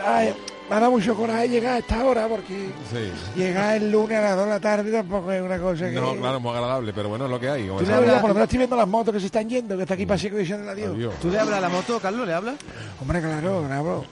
Ay, 0.05 0.35
me 0.69 0.77
ha 0.77 0.81
dado 0.81 0.93
mucho 0.93 1.15
coraje 1.15 1.49
llegar 1.49 1.75
a 1.75 1.79
esta 1.79 2.05
hora 2.05 2.29
porque 2.29 2.71
Sí. 2.91 3.11
llegar 3.37 3.77
el 3.77 3.91
lunes 3.91 4.19
a 4.19 4.23
las 4.23 4.37
2 4.37 4.45
de 4.47 4.51
la 4.53 4.61
tarde 4.61 4.93
tampoco 4.93 5.33
es 5.33 5.43
una 5.43 5.59
cosa 5.59 5.91
que... 5.91 5.97
No, 5.97 6.15
claro, 6.17 6.41
muy 6.41 6.53
agradable, 6.53 6.93
pero 6.93 7.09
bueno, 7.09 7.25
es 7.27 7.31
lo 7.31 7.41
que 7.41 7.51
hay. 7.51 7.67
como 7.67 7.81
Tú 7.81 7.85
le 7.87 7.91
sabes. 7.93 8.09
hablas, 8.09 8.21
por 8.21 8.31
lo 8.31 8.35
menos 8.35 8.47
estoy 8.47 8.59
viendo 8.59 8.77
las 8.77 8.89
motos 8.89 9.15
que 9.15 9.21
se 9.21 9.27
están 9.27 9.49
yendo, 9.49 9.77
que 9.77 9.83
está 9.83 9.95
aquí 9.95 10.07
para 10.07 10.19
seco 10.19 10.37
diciendo 10.37 10.71
adiós. 10.71 10.95
Adiós. 10.95 11.15
¿Tú 11.21 11.29
le 11.31 11.39
hablas 11.39 11.59
a 11.59 11.61
la 11.61 11.69
moto, 11.69 11.99
Carlos? 12.01 12.27
¿Le 12.27 12.35
hablas? 12.35 12.55
Hombre, 13.01 13.21
claro, 13.21 13.67
le 13.69 13.75
hablo. 13.75 14.05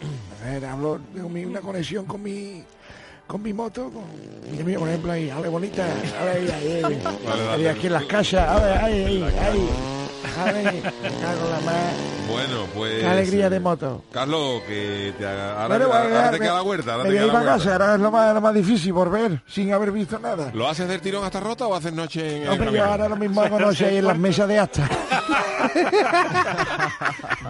A 0.45 0.51
ver, 0.51 0.65
hablo 0.67 1.01
de 1.15 1.23
una 1.23 1.61
conexión 1.61 2.05
con 2.05 2.23
mi 2.23 2.63
con 3.27 3.43
mi 3.43 3.53
moto, 3.53 3.91
con, 3.91 4.05
por 4.79 4.89
ejemplo, 4.89 5.13
ahí, 5.13 5.29
hable 5.29 5.49
bonita, 5.49 5.85
las 7.91 8.05
casas, 8.07 8.49
hable 8.49 8.73
ahí, 8.73 9.05
ahí, 9.05 9.23
ahí, 9.23 9.39
hable, 9.39 9.61
me 10.23 10.83
cago 11.21 11.45
en 11.45 11.51
la 11.51 11.61
más, 11.65 11.95
Bueno, 12.29 12.67
pues. 12.75 13.01
qué 13.01 13.07
alegría 13.07 13.47
eh, 13.47 13.51
de 13.51 13.61
moto. 13.61 14.03
Carlos, 14.13 14.63
que 14.67 15.15
te 15.19 15.27
haga- 15.27 15.53
ahora, 15.63 15.69
Bueno, 15.79 15.85
ahora 15.87 16.09
bueno, 16.09 16.25
te 16.27 16.33
me- 16.33 16.39
queda 16.41 16.55
la 16.55 16.63
huerta. 16.63 16.93
Ahora 16.93 17.05
me 17.05 17.11
te 17.11 17.17
queda 17.17 17.27
la 17.33 17.45
casa, 17.45 17.73
ahora 17.73 17.95
es 17.95 18.01
lo 18.01 18.11
más, 18.11 18.35
lo 18.35 18.41
más 18.41 18.55
difícil 18.55 18.93
volver 18.93 19.43
sin 19.47 19.73
haber 19.73 19.93
visto 19.93 20.19
nada. 20.19 20.51
¿Lo 20.55 20.69
haces 20.69 20.89
del 20.89 21.01
tirón 21.01 21.25
hasta 21.25 21.41
rota 21.41 21.67
o 21.67 21.75
haces 21.75 21.93
noche 21.93 22.43
en 22.45 22.51
el 22.53 22.73
yo 22.75 22.85
ahora 22.85 23.09
lo 23.09 23.17
mismo 23.17 23.41
hago 23.43 23.59
noche 23.61 23.87
ahí 23.87 23.97
en 23.99 24.07
las 24.07 24.19
mesas 24.19 24.49
de 24.49 24.59
asta. 24.59 24.89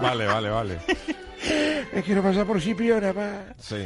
Vale, 0.00 0.26
vale, 0.26 0.50
vale. 0.50 0.78
Es 1.92 2.04
que 2.04 2.14
no 2.14 2.22
pasa 2.22 2.44
por 2.44 2.60
Cipiona, 2.60 3.12
pa. 3.12 3.30
Sí. 3.60 3.76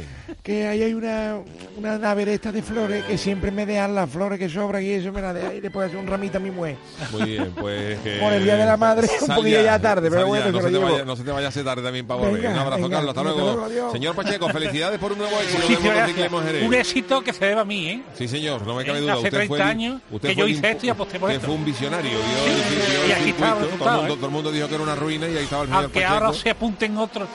que 0.41 0.67
ahí 0.67 0.83
hay 0.83 0.93
una, 0.93 1.37
una 1.77 1.97
nave 1.97 2.25
de 2.25 2.37
de 2.37 2.61
flores 2.61 3.03
que 3.05 3.17
siempre 3.17 3.51
me 3.51 3.65
dejan 3.65 3.95
las 3.95 4.09
flores 4.09 4.37
que 4.39 4.49
sobran 4.49 4.83
y 4.83 4.89
eso 4.89 5.11
me 5.11 5.21
las 5.21 5.33
deja 5.33 5.53
y 5.53 5.61
después 5.61 5.87
hace 5.87 5.97
un 5.97 6.05
ramito 6.07 6.37
a 6.37 6.41
mi 6.41 6.51
mujer. 6.51 6.75
Muy 7.11 7.23
bien, 7.31 7.51
pues 7.59 7.99
que... 8.03 8.17
Por 8.19 8.33
el 8.33 8.43
Día 8.43 8.57
de 8.57 8.65
la 8.65 8.75
Madre, 8.77 9.07
un 9.21 9.27
Sal 9.27 9.35
poquillo 9.37 9.61
ya 9.61 9.79
tarde, 9.79 10.09
pero 10.09 10.27
bueno, 10.27 10.51
no, 10.51 10.61
se 10.61 10.69
te 10.71 10.77
vaya, 10.77 11.05
no 11.05 11.15
se 11.15 11.23
te 11.23 11.31
vaya 11.31 11.45
a 11.45 11.49
hacer 11.49 11.63
tarde 11.63 11.81
también. 11.83 12.07
Venga, 12.07 12.49
un 12.51 12.57
abrazo, 12.57 12.81
venga, 12.83 12.97
Carlos, 12.97 13.09
hasta 13.09 13.23
luego. 13.23 13.67
luego. 13.67 13.91
Señor 13.91 14.15
Pacheco, 14.15 14.49
felicidades 14.49 14.99
por 14.99 15.11
un 15.13 15.19
nuevo 15.19 15.35
éxito 15.39 15.79
gracias. 15.83 16.43
Jerez. 16.43 16.63
Un 16.67 16.73
éxito 16.73 17.21
que 17.21 17.33
se 17.33 17.45
debe 17.45 17.61
a 17.61 17.65
mí, 17.65 17.87
¿eh? 17.87 18.03
Sí, 18.17 18.27
señor, 18.27 18.65
no 18.67 18.75
me 18.75 18.83
cabe 18.85 18.99
duda. 18.99 19.13
hace 19.13 19.23
usted 19.27 19.47
fue 19.47 19.57
30 19.57 19.63
el- 19.63 19.69
años 19.69 20.01
usted 20.11 20.29
que 20.29 20.35
fue 20.35 20.43
yo 20.43 20.47
hice 20.47 20.71
esto 20.71 20.85
y 20.85 20.89
aposté 20.89 21.19
por 21.19 21.29
usted 21.29 21.35
esto. 21.37 21.47
fue 21.47 21.55
un 21.55 21.65
visionario. 21.65 22.11
Vio 22.11 22.19
el, 22.19 22.53
vio 22.91 23.03
el 23.03 23.09
Y 23.09 23.11
aquí 23.11 23.29
está 23.29 23.47
el 23.49 23.53
circuito, 23.53 23.53
todo, 23.53 23.59
resultado, 23.65 23.95
el 23.95 23.99
mundo, 24.01 24.13
¿eh? 24.13 24.17
todo 24.17 24.25
el 24.27 24.31
mundo 24.33 24.51
dijo 24.51 24.67
que 24.67 24.73
era 24.75 24.83
una 24.83 24.95
ruina 24.95 25.27
y 25.27 25.37
ahí 25.37 25.43
estaba 25.43 25.61
el 25.63 25.67
señor 25.69 25.83
Aunque 25.83 26.01
Pacheco. 26.01 26.13
ahora 26.25 26.33
se 26.37 26.49
apunten 26.49 26.97
otros 26.97 27.29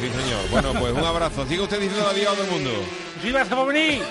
Sí, 0.00 0.08
señor. 0.08 0.48
Bueno, 0.50 0.72
pues 0.80 0.92
un 0.94 1.04
abrazo. 1.04 1.46
Sigue 1.46 1.60
usted 1.60 1.80
diciendo 1.80 2.08
adiós 2.08 2.28
a 2.28 2.34
todo 2.34 2.44
el 2.44 2.50
mundo. 2.50 2.70
¡Sí, 3.22 3.32
vas 3.32 3.52
a 3.52 3.64
venir! 3.64 4.02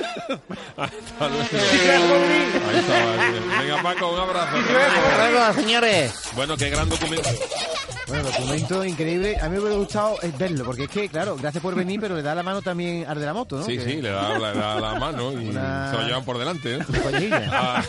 Hasta 0.77 1.27
luego. 1.27 1.45
Ahí 2.69 2.79
está, 2.79 3.59
Venga, 3.61 3.81
Paco, 3.81 4.13
un 4.13 4.19
abrazo. 4.19 4.57
Hasta 4.57 5.29
luego, 5.29 5.53
señores. 5.53 6.13
Bueno, 6.35 6.55
qué 6.57 6.69
gran 6.69 6.87
documento. 6.89 7.29
Bueno, 8.09 8.23
documento 8.23 8.83
increíble. 8.85 9.37
A 9.39 9.45
mí 9.49 9.51
me 9.55 9.59
hubiera 9.59 9.75
gustado 9.77 10.15
eh, 10.23 10.31
verlo, 10.37 10.65
porque 10.65 10.83
es 10.85 10.89
que, 10.89 11.07
claro, 11.09 11.35
gracias 11.35 11.61
por 11.61 11.75
venir, 11.75 11.99
pero 12.01 12.15
le 12.15 12.21
da 12.23 12.33
la 12.33 12.41
mano 12.43 12.61
también 12.61 13.05
al 13.07 13.19
de 13.19 13.25
la 13.25 13.33
moto, 13.33 13.57
¿no? 13.57 13.63
Sí, 13.65 13.77
Que- 13.77 13.83
sí, 13.85 14.01
le 14.01 14.09
da, 14.09 14.37
le 14.39 14.59
da 14.59 14.79
la 14.79 14.95
mano 14.99 15.31
y 15.33 15.49
Una- 15.49 15.91
se 15.91 15.97
lo 15.97 16.03
llevan 16.07 16.25
por 16.25 16.37
delante. 16.39 16.75
¿eh? 16.77 16.79
Ah, 17.51 17.83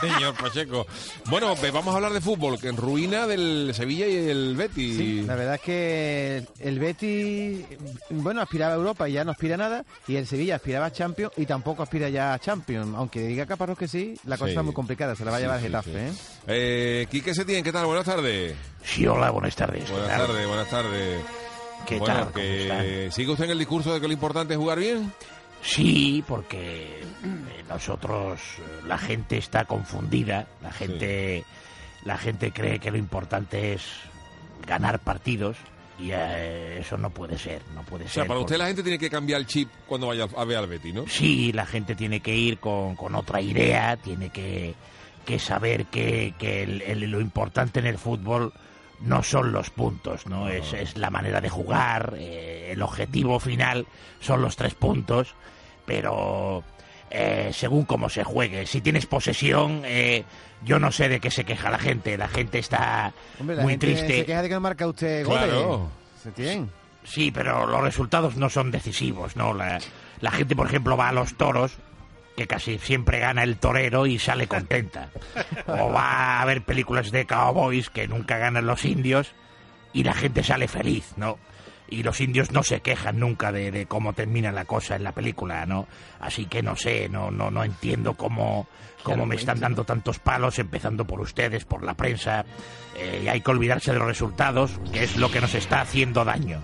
señor 0.00 0.34
Pacheco. 0.34 0.86
Bueno, 1.26 1.54
pues 1.56 1.72
vamos 1.72 1.92
a 1.92 1.96
hablar 1.96 2.12
de 2.12 2.20
fútbol, 2.20 2.58
que 2.60 2.68
en 2.68 2.76
ruina 2.76 3.26
del 3.26 3.72
Sevilla 3.74 4.06
y 4.06 4.28
el 4.28 4.54
Betis. 4.56 4.96
Sí, 4.96 5.22
la 5.22 5.34
verdad 5.34 5.54
es 5.56 5.60
que 5.62 6.44
el 6.60 6.78
Betis, 6.78 7.64
bueno, 8.10 8.40
aspiraba 8.42 8.74
a 8.74 8.76
Europa 8.76 9.08
y 9.08 9.12
ya 9.12 9.24
no 9.24 9.32
aspira 9.32 9.54
a 9.56 9.58
nada, 9.58 9.84
y 10.06 10.16
el 10.16 10.26
Sevilla 10.26 10.56
aspiraba 10.56 10.86
a 10.86 10.92
Champions 10.92 11.32
y 11.36 11.46
tampoco 11.46 11.82
aspira 11.82 12.08
ya 12.08 12.34
a 12.34 12.38
Champions. 12.38 12.94
Aunque 12.96 13.20
diga 13.26 13.46
Caparrós 13.46 13.78
que 13.78 13.88
sí, 13.88 14.14
la 14.24 14.36
cosa 14.36 14.46
Sí. 14.46 14.50
está 14.52 14.62
muy 14.62 14.74
complicada, 14.74 15.16
se 15.16 15.24
la 15.24 15.30
va 15.30 15.36
a 15.38 15.40
llevar 15.40 15.58
sí, 15.60 15.66
Getafe, 15.66 15.90
sí. 15.90 15.96
¿eh? 15.98 16.12
Eh, 16.46 17.06
Quique 17.10 17.34
Setién, 17.34 17.64
¿qué 17.64 17.72
tal? 17.72 17.86
Buenas 17.86 18.04
tardes. 18.04 18.54
Sí, 18.82 19.06
hola, 19.06 19.30
buenas 19.40 19.56
tardes. 19.56 19.84
¿qué 19.84 19.92
Buenas 19.92 20.08
tardes, 20.18 20.46
buenas 20.46 20.68
tardes. 20.70 21.24
¿Qué 21.86 21.98
bueno, 21.98 22.14
tal? 22.14 22.24
¿Cómo 22.24 22.34
que? 22.34 23.08
¿Sigue 23.12 23.30
usted 23.30 23.44
en 23.46 23.50
el 23.52 23.58
discurso 23.58 23.94
de 23.94 24.00
que 24.00 24.06
lo 24.06 24.12
importante 24.12 24.54
es 24.54 24.58
jugar 24.58 24.78
bien? 24.78 25.12
Sí, 25.62 26.24
porque 26.26 27.00
eh, 27.00 27.64
nosotros, 27.68 28.40
eh, 28.58 28.62
la 28.86 28.96
gente 28.98 29.36
está 29.38 29.64
confundida, 29.64 30.46
la 30.62 30.72
gente, 30.72 31.44
la 32.04 32.16
gente 32.18 32.52
cree 32.52 32.78
que 32.78 32.90
lo 32.90 32.96
importante 32.98 33.74
es 33.74 33.82
ganar 34.66 34.98
partidos 35.00 35.56
y 35.98 36.10
eh, 36.12 36.78
eso 36.80 36.96
no 36.96 37.10
puede 37.10 37.36
ser, 37.38 37.60
no 37.74 37.82
puede 37.82 38.04
O 38.04 38.08
ser. 38.08 38.14
sea, 38.14 38.24
para 38.24 38.38
porque- 38.40 38.54
usted 38.54 38.58
la 38.58 38.66
gente 38.68 38.82
tiene 38.82 38.98
que 38.98 39.10
cambiar 39.10 39.40
el 39.40 39.46
chip 39.46 39.68
cuando 39.86 40.06
vaya 40.06 40.26
a 40.34 40.44
ver 40.44 40.56
al 40.56 40.66
Betis, 40.66 40.94
¿no? 40.94 41.06
Sí, 41.06 41.52
la 41.52 41.66
gente 41.66 41.94
tiene 41.94 42.20
que 42.20 42.34
ir 42.34 42.58
con, 42.58 42.96
con 42.96 43.14
otra 43.14 43.42
idea, 43.42 43.96
tiene 43.98 44.30
que, 44.30 44.74
que 45.26 45.38
saber 45.38 45.86
que, 45.86 46.34
que 46.38 46.62
el- 46.62 46.82
el- 46.82 47.10
lo 47.10 47.20
importante 47.20 47.80
en 47.80 47.86
el 47.86 47.98
fútbol 47.98 48.52
no 49.00 49.22
son 49.22 49.52
los 49.52 49.70
puntos, 49.70 50.26
¿no? 50.26 50.48
Es, 50.48 50.72
es 50.72 50.96
la 50.96 51.10
manera 51.10 51.40
de 51.40 51.48
jugar, 51.48 52.14
eh, 52.18 52.70
el 52.72 52.82
objetivo 52.82 53.40
final 53.40 53.86
son 54.20 54.42
los 54.42 54.56
tres 54.56 54.74
puntos, 54.74 55.34
pero 55.86 56.62
eh, 57.10 57.50
según 57.52 57.84
cómo 57.84 58.08
se 58.08 58.24
juegue, 58.24 58.66
si 58.66 58.80
tienes 58.80 59.06
posesión, 59.06 59.82
eh, 59.84 60.24
yo 60.62 60.78
no 60.78 60.92
sé 60.92 61.08
de 61.08 61.20
qué 61.20 61.30
se 61.30 61.44
queja 61.44 61.70
la 61.70 61.78
gente, 61.78 62.18
la 62.18 62.28
gente 62.28 62.58
está 62.58 63.12
Hombre, 63.40 63.56
la 63.56 63.62
muy 63.62 63.72
gente 63.72 63.86
triste. 63.86 64.18
se 64.18 64.26
queja 64.26 64.42
de 64.42 64.48
que 64.48 64.54
no 64.54 64.60
marca 64.60 64.86
usted 64.86 65.24
goles. 65.24 65.44
Claro. 65.44 65.90
Sí, 67.02 67.30
pero 67.30 67.66
los 67.66 67.80
resultados 67.80 68.36
no 68.36 68.50
son 68.50 68.70
decisivos, 68.70 69.34
¿no? 69.34 69.54
La, 69.54 69.80
la 70.20 70.30
gente, 70.30 70.54
por 70.54 70.66
ejemplo, 70.66 70.96
va 70.96 71.08
a 71.08 71.12
los 71.12 71.34
toros, 71.34 71.72
que 72.40 72.46
casi 72.46 72.78
siempre 72.78 73.18
gana 73.18 73.42
el 73.42 73.58
torero 73.58 74.06
y 74.06 74.18
sale 74.18 74.46
contenta. 74.46 75.10
O 75.66 75.92
va 75.92 76.40
a 76.40 76.44
ver 76.46 76.62
películas 76.62 77.10
de 77.10 77.26
cowboys 77.26 77.90
que 77.90 78.08
nunca 78.08 78.38
ganan 78.38 78.66
los 78.66 78.86
indios 78.86 79.34
y 79.92 80.04
la 80.04 80.14
gente 80.14 80.42
sale 80.42 80.66
feliz, 80.66 81.12
¿no? 81.18 81.38
Y 81.90 82.02
los 82.02 82.18
indios 82.22 82.50
no 82.50 82.62
se 82.62 82.80
quejan 82.80 83.20
nunca 83.20 83.52
de, 83.52 83.70
de 83.70 83.84
cómo 83.84 84.14
termina 84.14 84.52
la 84.52 84.64
cosa 84.64 84.96
en 84.96 85.04
la 85.04 85.12
película, 85.12 85.66
¿no? 85.66 85.86
Así 86.18 86.46
que 86.46 86.62
no 86.62 86.76
sé, 86.76 87.10
no, 87.10 87.30
no, 87.30 87.50
no 87.50 87.62
entiendo 87.62 88.14
cómo, 88.14 88.66
cómo 89.02 89.26
me 89.26 89.36
están 89.36 89.60
dando 89.60 89.84
tantos 89.84 90.18
palos, 90.18 90.58
empezando 90.58 91.04
por 91.04 91.20
ustedes, 91.20 91.66
por 91.66 91.84
la 91.84 91.92
prensa. 91.92 92.46
Eh, 92.96 93.22
y 93.24 93.28
hay 93.28 93.42
que 93.42 93.50
olvidarse 93.50 93.92
de 93.92 93.98
los 93.98 94.08
resultados, 94.08 94.80
que 94.92 95.04
es 95.04 95.18
lo 95.18 95.30
que 95.30 95.42
nos 95.42 95.54
está 95.54 95.82
haciendo 95.82 96.24
daño. 96.24 96.62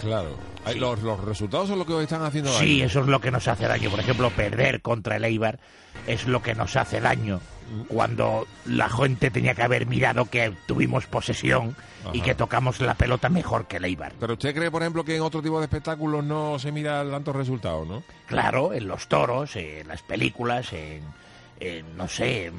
Claro. 0.00 0.36
Ay, 0.64 0.78
Los, 0.78 1.02
los 1.02 1.22
resultados 1.24 1.68
son 1.68 1.78
lo 1.78 1.86
que 1.86 1.92
os 1.92 2.02
están 2.02 2.22
haciendo 2.22 2.50
Sí, 2.58 2.76
daño. 2.78 2.86
eso 2.86 3.00
es 3.00 3.06
lo 3.06 3.20
que 3.20 3.30
nos 3.30 3.46
hace 3.48 3.66
daño. 3.66 3.90
Por 3.90 4.00
ejemplo, 4.00 4.30
perder 4.30 4.80
contra 4.82 5.16
el 5.16 5.24
Eibar 5.24 5.58
es 6.06 6.26
lo 6.26 6.42
que 6.42 6.54
nos 6.54 6.76
hace 6.76 7.00
daño. 7.00 7.40
Cuando 7.88 8.46
la 8.66 8.88
gente 8.90 9.30
tenía 9.30 9.54
que 9.54 9.62
haber 9.62 9.86
mirado 9.86 10.26
que 10.26 10.52
tuvimos 10.66 11.06
posesión 11.06 11.74
y 12.12 12.20
que 12.20 12.34
tocamos 12.34 12.80
la 12.80 12.94
pelota 12.94 13.30
mejor 13.30 13.66
que 13.66 13.78
el 13.78 13.84
Eibar. 13.86 14.12
Pero 14.20 14.34
usted 14.34 14.54
cree, 14.54 14.70
por 14.70 14.82
ejemplo, 14.82 15.04
que 15.04 15.16
en 15.16 15.22
otro 15.22 15.40
tipo 15.40 15.58
de 15.58 15.64
espectáculos 15.64 16.22
no 16.24 16.58
se 16.58 16.72
mira 16.72 17.02
tantos 17.10 17.34
resultados, 17.34 17.86
¿no? 17.86 18.02
Claro, 18.26 18.74
en 18.74 18.86
los 18.86 19.08
toros, 19.08 19.56
en 19.56 19.88
las 19.88 20.02
películas, 20.02 20.72
en, 20.74 21.02
en, 21.60 21.96
no 21.96 22.06
sé, 22.06 22.46
en, 22.46 22.54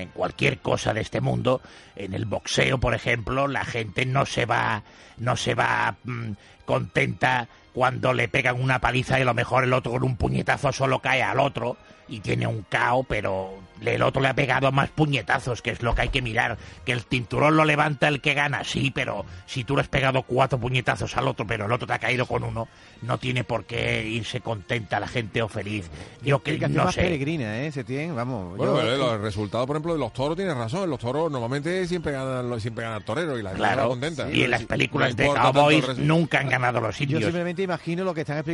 en 0.00 0.08
cualquier 0.08 0.58
cosa 0.58 0.92
de 0.94 1.00
este 1.00 1.20
mundo, 1.20 1.60
en 1.96 2.14
el 2.14 2.24
boxeo, 2.24 2.78
por 2.78 2.94
ejemplo, 2.94 3.48
la 3.48 3.64
gente 3.64 4.06
no 4.06 4.26
se 4.26 4.46
va, 4.46 4.82
no 5.18 5.36
se 5.36 5.54
va 5.54 5.96
mm, 6.04 6.32
contenta 6.64 7.48
cuando 7.72 8.12
le 8.12 8.28
pegan 8.28 8.60
una 8.60 8.80
paliza 8.80 9.18
y 9.18 9.22
a 9.22 9.26
lo 9.26 9.34
mejor 9.34 9.64
el 9.64 9.72
otro 9.72 9.92
con 9.92 10.02
un 10.02 10.16
puñetazo 10.16 10.72
solo 10.72 10.98
cae 10.98 11.22
al 11.22 11.38
otro 11.38 11.76
y 12.10 12.20
tiene 12.20 12.46
un 12.46 12.64
cao, 12.68 13.04
pero 13.04 13.54
el 13.80 14.02
otro 14.02 14.20
le 14.20 14.28
ha 14.28 14.34
pegado 14.34 14.70
más 14.72 14.90
puñetazos, 14.90 15.62
que 15.62 15.70
es 15.70 15.82
lo 15.82 15.94
que 15.94 16.02
hay 16.02 16.08
que 16.10 16.20
mirar. 16.20 16.58
Que 16.84 16.92
el 16.92 17.00
cinturón 17.00 17.56
lo 17.56 17.64
levanta 17.64 18.08
el 18.08 18.20
que 18.20 18.34
gana, 18.34 18.62
sí, 18.64 18.90
pero 18.94 19.24
si 19.46 19.64
tú 19.64 19.74
le 19.76 19.82
has 19.82 19.88
pegado 19.88 20.22
cuatro 20.24 20.58
puñetazos 20.58 21.16
al 21.16 21.28
otro, 21.28 21.46
pero 21.46 21.64
el 21.66 21.72
otro 21.72 21.86
te 21.86 21.94
ha 21.94 21.98
caído 21.98 22.26
con 22.26 22.42
uno, 22.44 22.68
no 23.02 23.16
tiene 23.18 23.42
por 23.44 23.64
qué 23.64 24.04
irse 24.06 24.40
contenta 24.42 25.00
la 25.00 25.08
gente 25.08 25.40
o 25.40 25.48
feliz. 25.48 25.88
Yo 26.22 26.42
que 26.42 26.58
Tiene 26.58 26.74
no 26.74 26.84
más 26.84 26.94
sé. 26.94 27.02
peregrina, 27.02 27.62
¿eh? 27.62 27.72
Setién, 27.72 28.14
vamos. 28.14 28.56
Bueno, 28.56 28.74
yo- 28.76 28.80
pero, 28.82 28.96
los 28.98 29.20
resultados, 29.20 29.66
por 29.66 29.76
ejemplo, 29.76 29.92
de 29.94 29.98
los 30.00 30.12
toros 30.12 30.36
tiene 30.36 30.52
razón. 30.52 30.90
Los 30.90 30.98
toros 30.98 31.30
normalmente 31.30 31.86
siempre 31.86 32.12
ganan, 32.12 32.60
siempre 32.60 32.84
gana 32.84 32.96
el 32.98 33.04
torero 33.04 33.38
y 33.38 33.42
la 33.42 33.50
gente 33.50 33.60
Claro, 33.62 33.82
está 33.82 33.88
contenta. 33.88 34.30
y 34.30 34.42
en 34.42 34.50
las 34.50 34.64
películas 34.64 35.10
no 35.10 35.16
de 35.16 35.26
el 35.26 35.34
cowboys 35.34 35.80
resultado. 35.86 36.06
nunca 36.06 36.40
han 36.40 36.48
ganado 36.50 36.80
los 36.80 36.98
Yo 36.98 37.04
indios. 37.04 37.22
simplemente 37.22 37.62
imagino 37.62 38.04
lo 38.04 38.12
que 38.12 38.22
están 38.22 38.44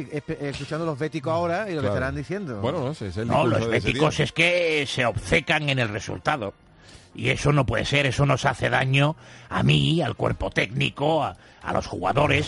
escuchando 0.40 0.85
los 0.87 0.99
béticos 0.99 1.33
ahora 1.33 1.69
y 1.71 1.75
lo 1.75 1.81
que 1.81 1.88
estarán 1.88 2.14
diciendo. 2.14 2.61
Bueno, 2.61 2.81
no 2.85 2.95
sé, 2.95 3.09
es 3.09 3.16
el 3.16 3.27
No, 3.27 3.46
los 3.47 3.69
béticos 3.69 4.21
es 4.21 4.33
que 4.33 4.85
se 4.87 5.05
obcecan 5.05 5.69
en 5.69 5.79
el 5.79 5.89
resultado. 5.89 6.55
Y 7.15 7.31
eso 7.31 7.51
no 7.51 7.65
puede 7.65 7.87
ser, 7.87 8.05
eso 8.05 8.27
nos 8.27 8.45
hace 8.45 8.69
daño 8.69 9.17
a 9.49 9.63
mí, 9.63 10.03
al 10.03 10.17
cuerpo 10.17 10.51
técnico, 10.51 11.25
a, 11.25 11.37
a 11.67 11.73
los 11.73 11.87
jugadores. 11.87 12.47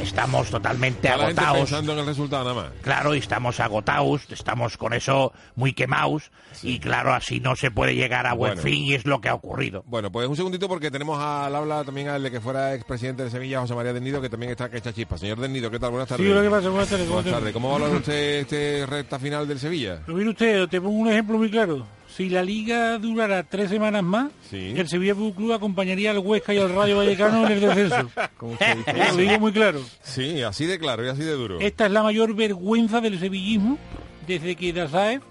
Estamos 0.00 0.50
totalmente 0.50 1.08
gente 1.08 1.22
agotados. 1.24 1.58
pensando 1.58 1.92
en 1.94 1.98
el 2.00 2.06
resultado 2.06 2.44
nada 2.44 2.54
más. 2.68 2.72
Claro, 2.82 3.14
y 3.14 3.18
estamos 3.18 3.58
agotados, 3.60 4.22
estamos 4.30 4.76
con 4.76 4.92
eso 4.92 5.32
muy 5.56 5.72
quemados. 5.72 6.30
Y 6.62 6.78
claro, 6.78 7.14
así 7.14 7.40
no 7.40 7.56
se 7.56 7.70
puede 7.70 7.94
llegar 7.94 8.26
a 8.26 8.34
buen 8.34 8.52
Bueno. 8.54 8.62
fin 8.62 8.84
y 8.84 8.94
es 8.94 9.06
lo 9.06 9.20
que 9.20 9.28
ha 9.30 9.34
ocurrido. 9.34 9.82
Bueno, 9.86 10.12
pues 10.12 10.28
un 10.28 10.36
segundito 10.36 10.68
porque 10.68 10.90
tenemos 10.90 11.18
al 11.18 11.54
habla 11.56 11.82
también 11.84 12.08
al 12.08 12.22
de 12.22 12.30
que 12.30 12.40
fuera 12.40 12.74
expresidente 12.74 13.24
de 13.24 13.30
Sevilla, 13.30 13.60
José 13.60 13.74
María 13.74 13.92
del 13.92 14.04
Nido, 14.04 14.20
que 14.20 14.28
también 14.28 14.52
está 14.52 14.70
que 14.70 14.78
echa 14.78 14.92
chispa. 14.92 15.16
Señor 15.16 15.40
del 15.40 15.52
Nido, 15.52 15.70
¿qué 15.70 15.78
tal? 15.78 15.90
Buenas 15.90 16.08
tardes. 16.08 16.26
Sí, 16.26 16.30
hola, 16.32 16.42
¿qué 16.42 16.50
pasa? 16.50 16.68
Buenas 16.68 16.88
tardes, 16.88 17.06
¿cómo 17.06 17.22
Buenas 17.22 17.38
tardes. 17.40 17.52
¿Cómo 17.54 17.72
valora 17.72 17.96
usted 17.96 18.40
este 18.40 18.86
recta 18.86 19.18
final 19.18 19.48
del 19.48 19.58
Sevilla? 19.58 20.00
Pero 20.04 20.18
mire 20.18 20.30
usted, 20.30 20.68
te 20.68 20.80
pongo 20.80 20.98
un 20.98 21.08
ejemplo 21.10 21.38
muy 21.38 21.50
claro. 21.50 21.86
Si 22.14 22.28
la 22.28 22.42
liga 22.42 22.98
durara 22.98 23.42
tres 23.42 23.70
semanas 23.70 24.02
más, 24.02 24.30
Sí. 24.50 24.74
el 24.76 24.86
Sevilla 24.86 25.14
Fútbol 25.14 25.32
Club 25.34 25.52
acompañaría 25.54 26.10
al 26.10 26.18
Huesca 26.18 26.52
y 26.52 26.58
al 26.58 26.68
Rayo 26.74 26.98
Vallecano 26.98 27.46
en 27.46 27.52
el 27.52 27.60
descenso. 27.62 28.10
Como 28.42 28.54
usted 28.54 28.76
dice. 28.78 28.92
Lo 29.12 29.16
digo 29.18 29.38
muy 29.38 29.52
claro. 29.52 29.80
Sí, 30.02 30.42
así 30.42 30.66
de 30.66 30.80
claro 30.80 31.06
y 31.06 31.08
así 31.10 31.22
de 31.22 31.30
duro. 31.32 31.60
Esta 31.60 31.86
es 31.86 31.92
la 31.92 32.02
mayor 32.02 32.34
vergüenza 32.34 33.00
del 33.00 33.20
sevillismo 33.20 33.78
desde 34.26 34.56
que 34.56 34.72
Dazaev 34.72 35.22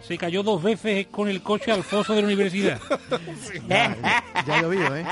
se 0.00 0.16
cayó 0.16 0.42
dos 0.42 0.62
veces 0.62 1.06
con 1.08 1.28
el 1.28 1.42
coche 1.42 1.70
al 1.70 1.82
foso 1.82 2.14
de 2.14 2.22
la 2.22 2.26
universidad. 2.28 2.80
Ya 3.68 4.62
llovido, 4.62 4.96
¿eh? 4.96 5.04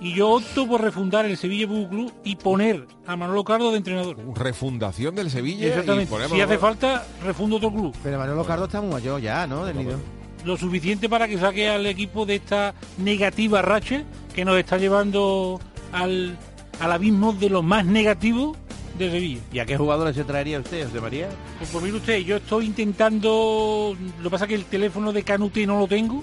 Y 0.00 0.14
yo 0.14 0.30
opto 0.30 0.66
por 0.66 0.80
refundar 0.80 1.26
el 1.26 1.36
Sevilla 1.36 1.66
Fútbol 1.68 1.88
Club 1.88 2.12
y 2.24 2.36
poner 2.36 2.86
a 3.06 3.14
Manolo 3.14 3.44
Cardo 3.44 3.70
de 3.70 3.76
entrenador. 3.76 4.16
Refundación 4.34 5.14
del 5.14 5.30
Sevilla. 5.30 5.66
y 5.66 5.68
Exactamente. 5.68 6.10
ponemos- 6.10 6.32
Si 6.32 6.40
hace 6.40 6.58
falta, 6.58 7.06
refundo 7.22 7.56
otro 7.56 7.70
club. 7.70 7.94
Pero 8.02 8.18
Manolo 8.18 8.44
Cardo 8.44 8.64
está 8.64 8.80
muy 8.80 8.90
mayor 8.92 9.20
ya, 9.20 9.46
¿no? 9.46 9.64
Del 9.66 9.76
nido. 9.76 9.98
Lo 10.44 10.56
suficiente 10.56 11.08
para 11.08 11.28
que 11.28 11.38
saque 11.38 11.68
al 11.68 11.86
equipo 11.86 12.26
de 12.26 12.36
esta 12.36 12.74
negativa 12.98 13.62
racha 13.62 14.02
que 14.34 14.44
nos 14.44 14.56
está 14.58 14.76
llevando 14.76 15.60
al, 15.92 16.36
al 16.80 16.92
abismo 16.92 17.32
de 17.32 17.50
los 17.50 17.62
más 17.62 17.84
negativos 17.84 18.56
de 18.98 19.10
Sevilla. 19.10 19.40
¿Y 19.52 19.58
a 19.58 19.64
qué 19.66 19.76
jugadores 19.76 20.14
se 20.16 20.24
traería 20.24 20.58
usted, 20.60 20.86
José 20.86 21.00
María? 21.00 21.28
Pues 21.58 21.70
por 21.70 21.82
mire 21.82 21.96
usted, 21.96 22.18
yo 22.18 22.36
estoy 22.36 22.66
intentando. 22.66 23.96
Lo 24.18 24.24
que 24.24 24.30
pasa 24.30 24.44
es 24.44 24.48
que 24.50 24.54
el 24.54 24.64
teléfono 24.66 25.12
de 25.12 25.22
Canute 25.22 25.66
no 25.66 25.78
lo 25.78 25.86
tengo 25.86 26.22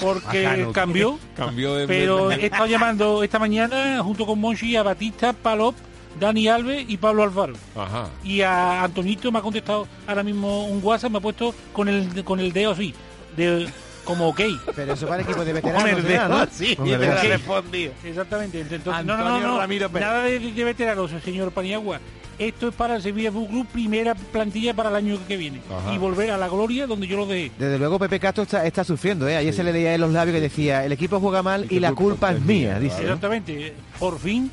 porque 0.00 0.46
A 0.46 0.50
Canute. 0.52 0.72
cambió. 0.72 1.18
Cambió 1.36 1.74
de. 1.74 1.86
Pero 1.88 2.30
he 2.30 2.46
estado 2.46 2.66
llamando 2.66 3.22
esta 3.22 3.38
mañana 3.38 4.00
junto 4.02 4.26
con 4.26 4.40
Monchi 4.40 4.76
a 4.76 4.82
Batista, 4.84 5.32
Palop, 5.32 5.74
Dani 6.20 6.46
Alves 6.46 6.84
y 6.88 6.96
Pablo 6.98 7.24
Alfaro. 7.24 7.54
Ajá. 7.76 8.08
Y 8.22 8.42
a 8.42 8.84
Antonito 8.84 9.32
me 9.32 9.40
ha 9.40 9.42
contestado 9.42 9.88
ahora 10.06 10.22
mismo 10.22 10.66
un 10.66 10.78
WhatsApp, 10.84 11.10
me 11.10 11.18
ha 11.18 11.20
puesto 11.20 11.52
con 11.72 11.88
el 11.88 12.22
con 12.24 12.38
el 12.38 12.52
dedo 12.52 12.70
así, 12.70 12.94
de 13.36 13.66
como 14.04 14.28
ok. 14.28 14.40
Pero 14.76 14.92
eso 14.92 15.06
para 15.06 15.22
equipo 15.22 15.44
de 15.44 15.52
Con 15.52 15.62
veteranos. 15.72 15.98
el 15.98 16.04
dedo 16.04 16.28
¿no? 16.28 16.46
Con 16.76 16.88
el 16.88 17.00
dedo 17.00 17.12
así. 17.12 17.26
respondido. 17.28 17.92
Exactamente. 18.04 18.60
Entonces, 18.60 19.04
no, 19.04 19.16
no, 19.16 19.24
no, 19.28 19.40
no, 19.40 19.58
Ramiro 19.58 19.88
Pérez. 19.90 20.06
nada 20.08 20.22
de, 20.24 20.38
de 20.38 20.64
veteranos, 20.64 21.10
señor 21.24 21.50
Paniagua. 21.52 22.00
Esto 22.36 22.66
es 22.68 22.74
para 22.74 22.96
el 22.96 23.02
Sevilla 23.02 23.30
Fútbol 23.30 23.48
Club, 23.48 23.66
primera 23.68 24.14
plantilla 24.16 24.74
para 24.74 24.88
el 24.90 24.96
año 24.96 25.18
que 25.28 25.36
viene. 25.36 25.60
Ajá. 25.70 25.94
Y 25.94 25.98
volver 25.98 26.32
a 26.32 26.36
la 26.36 26.48
gloria 26.48 26.84
donde 26.88 27.06
yo 27.06 27.16
lo 27.16 27.26
dejé. 27.26 27.52
Desde 27.56 27.78
luego 27.78 27.96
Pepe 27.98 28.18
Castro 28.18 28.42
está, 28.42 28.66
está 28.66 28.82
sufriendo, 28.82 29.28
¿eh? 29.28 29.36
Ayer 29.36 29.54
se 29.54 29.62
le 29.62 29.72
leía 29.72 29.94
en 29.94 30.00
los 30.00 30.10
labios 30.12 30.34
que 30.34 30.40
decía, 30.40 30.84
el 30.84 30.90
equipo 30.90 31.20
juega 31.20 31.44
mal 31.44 31.66
y 31.70 31.78
la 31.78 31.92
culpa 31.92 32.32
es 32.32 32.40
mía, 32.40 32.80
dice. 32.80 33.02
Exactamente. 33.02 33.74
Por 34.00 34.18
fin, 34.18 34.50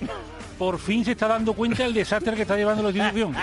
por 0.59 0.77
fin 0.77 1.03
se 1.03 1.13
está 1.13 1.27
dando 1.27 1.53
cuenta 1.53 1.81
del 1.81 1.95
desastre 1.95 2.35
que 2.35 2.43
está 2.43 2.55
llevando 2.55 2.83
la 2.83 2.89
institución. 2.91 3.33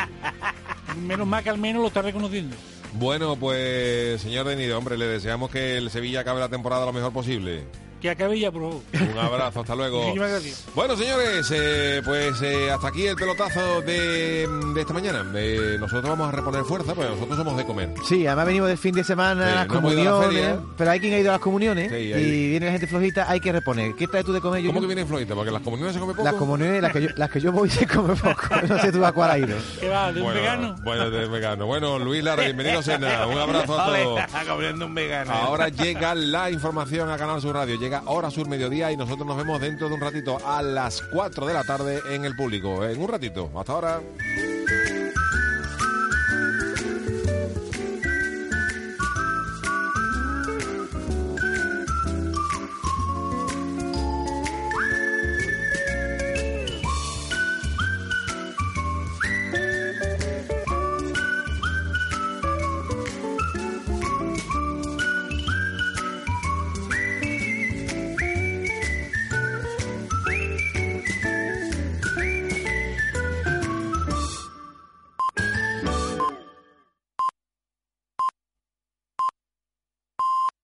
Menos 1.04 1.26
mal 1.26 1.42
que 1.42 1.50
al 1.50 1.58
menos 1.58 1.82
lo 1.82 1.88
está 1.88 2.02
reconociendo. 2.02 2.54
Bueno, 2.94 3.36
pues 3.36 4.20
señor 4.22 4.46
Denido, 4.46 4.78
hombre, 4.78 4.96
le 4.96 5.06
deseamos 5.06 5.50
que 5.50 5.76
el 5.76 5.90
Sevilla 5.90 6.20
acabe 6.20 6.40
la 6.40 6.48
temporada 6.48 6.86
lo 6.86 6.92
mejor 6.92 7.12
posible. 7.12 7.64
Que 8.00 8.10
acabe 8.10 8.38
ya, 8.38 8.52
por 8.52 8.62
favor. 8.62 8.80
Un 9.12 9.18
abrazo, 9.18 9.60
hasta 9.60 9.74
luego. 9.74 10.00
Muchísimas 10.02 10.30
gracias. 10.30 10.64
Bueno, 10.74 10.96
señores, 10.96 11.52
eh, 11.52 12.00
pues 12.04 12.40
eh, 12.42 12.70
hasta 12.70 12.88
aquí 12.88 13.06
el 13.06 13.16
pelotazo 13.16 13.80
de, 13.82 14.46
de 14.74 14.80
esta 14.80 14.92
mañana. 14.92 15.24
Eh, 15.34 15.76
nosotros 15.80 16.08
vamos 16.08 16.28
a 16.28 16.36
reponer 16.36 16.62
fuerza, 16.64 16.94
pues 16.94 17.10
nosotros 17.10 17.36
somos 17.36 17.56
de 17.56 17.64
comer. 17.64 17.94
Sí, 18.04 18.26
además 18.26 18.46
venimos 18.46 18.68
del 18.68 18.78
fin 18.78 18.94
de 18.94 19.02
semana, 19.02 19.48
Sí, 19.48 19.54
las 19.54 19.68
no 19.68 19.78
hemos 19.78 19.92
ido 19.94 20.00
a 20.00 20.04
la 20.04 20.26
comuniones, 20.26 20.58
pero 20.76 20.90
hay 20.92 21.00
quien 21.00 21.14
ha 21.14 21.18
ido 21.18 21.30
a 21.30 21.32
las 21.32 21.40
comuniones 21.40 21.90
Sí, 21.90 21.96
y 21.96 22.50
viene 22.50 22.66
la 22.66 22.72
gente 22.72 22.86
flojita, 22.86 23.28
hay 23.28 23.40
que 23.40 23.50
reponer. 23.50 23.94
¿Qué 23.96 24.06
traes 24.06 24.24
tú 24.24 24.32
de 24.32 24.40
comer? 24.40 24.60
¿Cómo 24.62 24.74
Yuyu? 24.74 24.80
que 24.80 24.94
viene 24.94 25.06
flojita? 25.06 25.34
Porque 25.34 25.50
las 25.50 25.62
comuniones 25.62 25.94
se 25.94 26.00
come 26.00 26.12
poco. 26.12 26.24
Las 26.24 26.34
comuniones, 26.34 26.82
las 26.82 26.92
que 26.92 27.02
yo, 27.02 27.08
las 27.16 27.30
que 27.30 27.40
yo 27.40 27.52
voy 27.52 27.68
se 27.70 27.86
come 27.86 28.14
poco. 28.14 28.42
No 28.68 28.78
sé 28.78 28.92
tú 28.92 29.04
a 29.04 29.10
cuál 29.12 29.30
ha 29.30 29.38
ido. 29.38 29.56
¿Qué 29.80 29.88
va? 29.88 30.12
¿De 30.12 30.20
un 30.20 30.26
bueno, 30.26 30.40
vegano? 30.40 30.76
Bueno, 30.84 31.10
de 31.10 31.26
vegano. 31.26 31.66
Bueno, 31.66 31.98
Luis 31.98 32.22
Lara, 32.22 32.44
bienvenido 32.44 32.78
a 32.78 32.82
Cena. 32.82 33.26
Un 33.26 33.38
abrazo 33.38 33.80
a 33.80 33.86
todos. 33.86 34.20
comiendo 34.46 34.86
un 34.86 34.94
vegano. 34.94 35.32
Ahora 35.32 35.68
llega 35.68 36.14
la 36.14 36.50
información 36.50 37.10
a 37.10 37.16
Canal 37.16 37.40
Sur 37.40 37.54
Radio. 37.54 37.76
Llega 37.88 38.02
Hora 38.04 38.30
Sur 38.30 38.46
Mediodía 38.48 38.92
y 38.92 38.98
nosotros 38.98 39.26
nos 39.26 39.38
vemos 39.38 39.62
dentro 39.62 39.88
de 39.88 39.94
un 39.94 40.00
ratito 40.02 40.46
a 40.46 40.60
las 40.60 41.00
4 41.00 41.46
de 41.46 41.54
la 41.54 41.64
tarde 41.64 42.02
en 42.10 42.26
el 42.26 42.36
público. 42.36 42.84
En 42.84 43.00
un 43.00 43.08
ratito. 43.08 43.50
Hasta 43.56 43.72
ahora. 43.72 44.00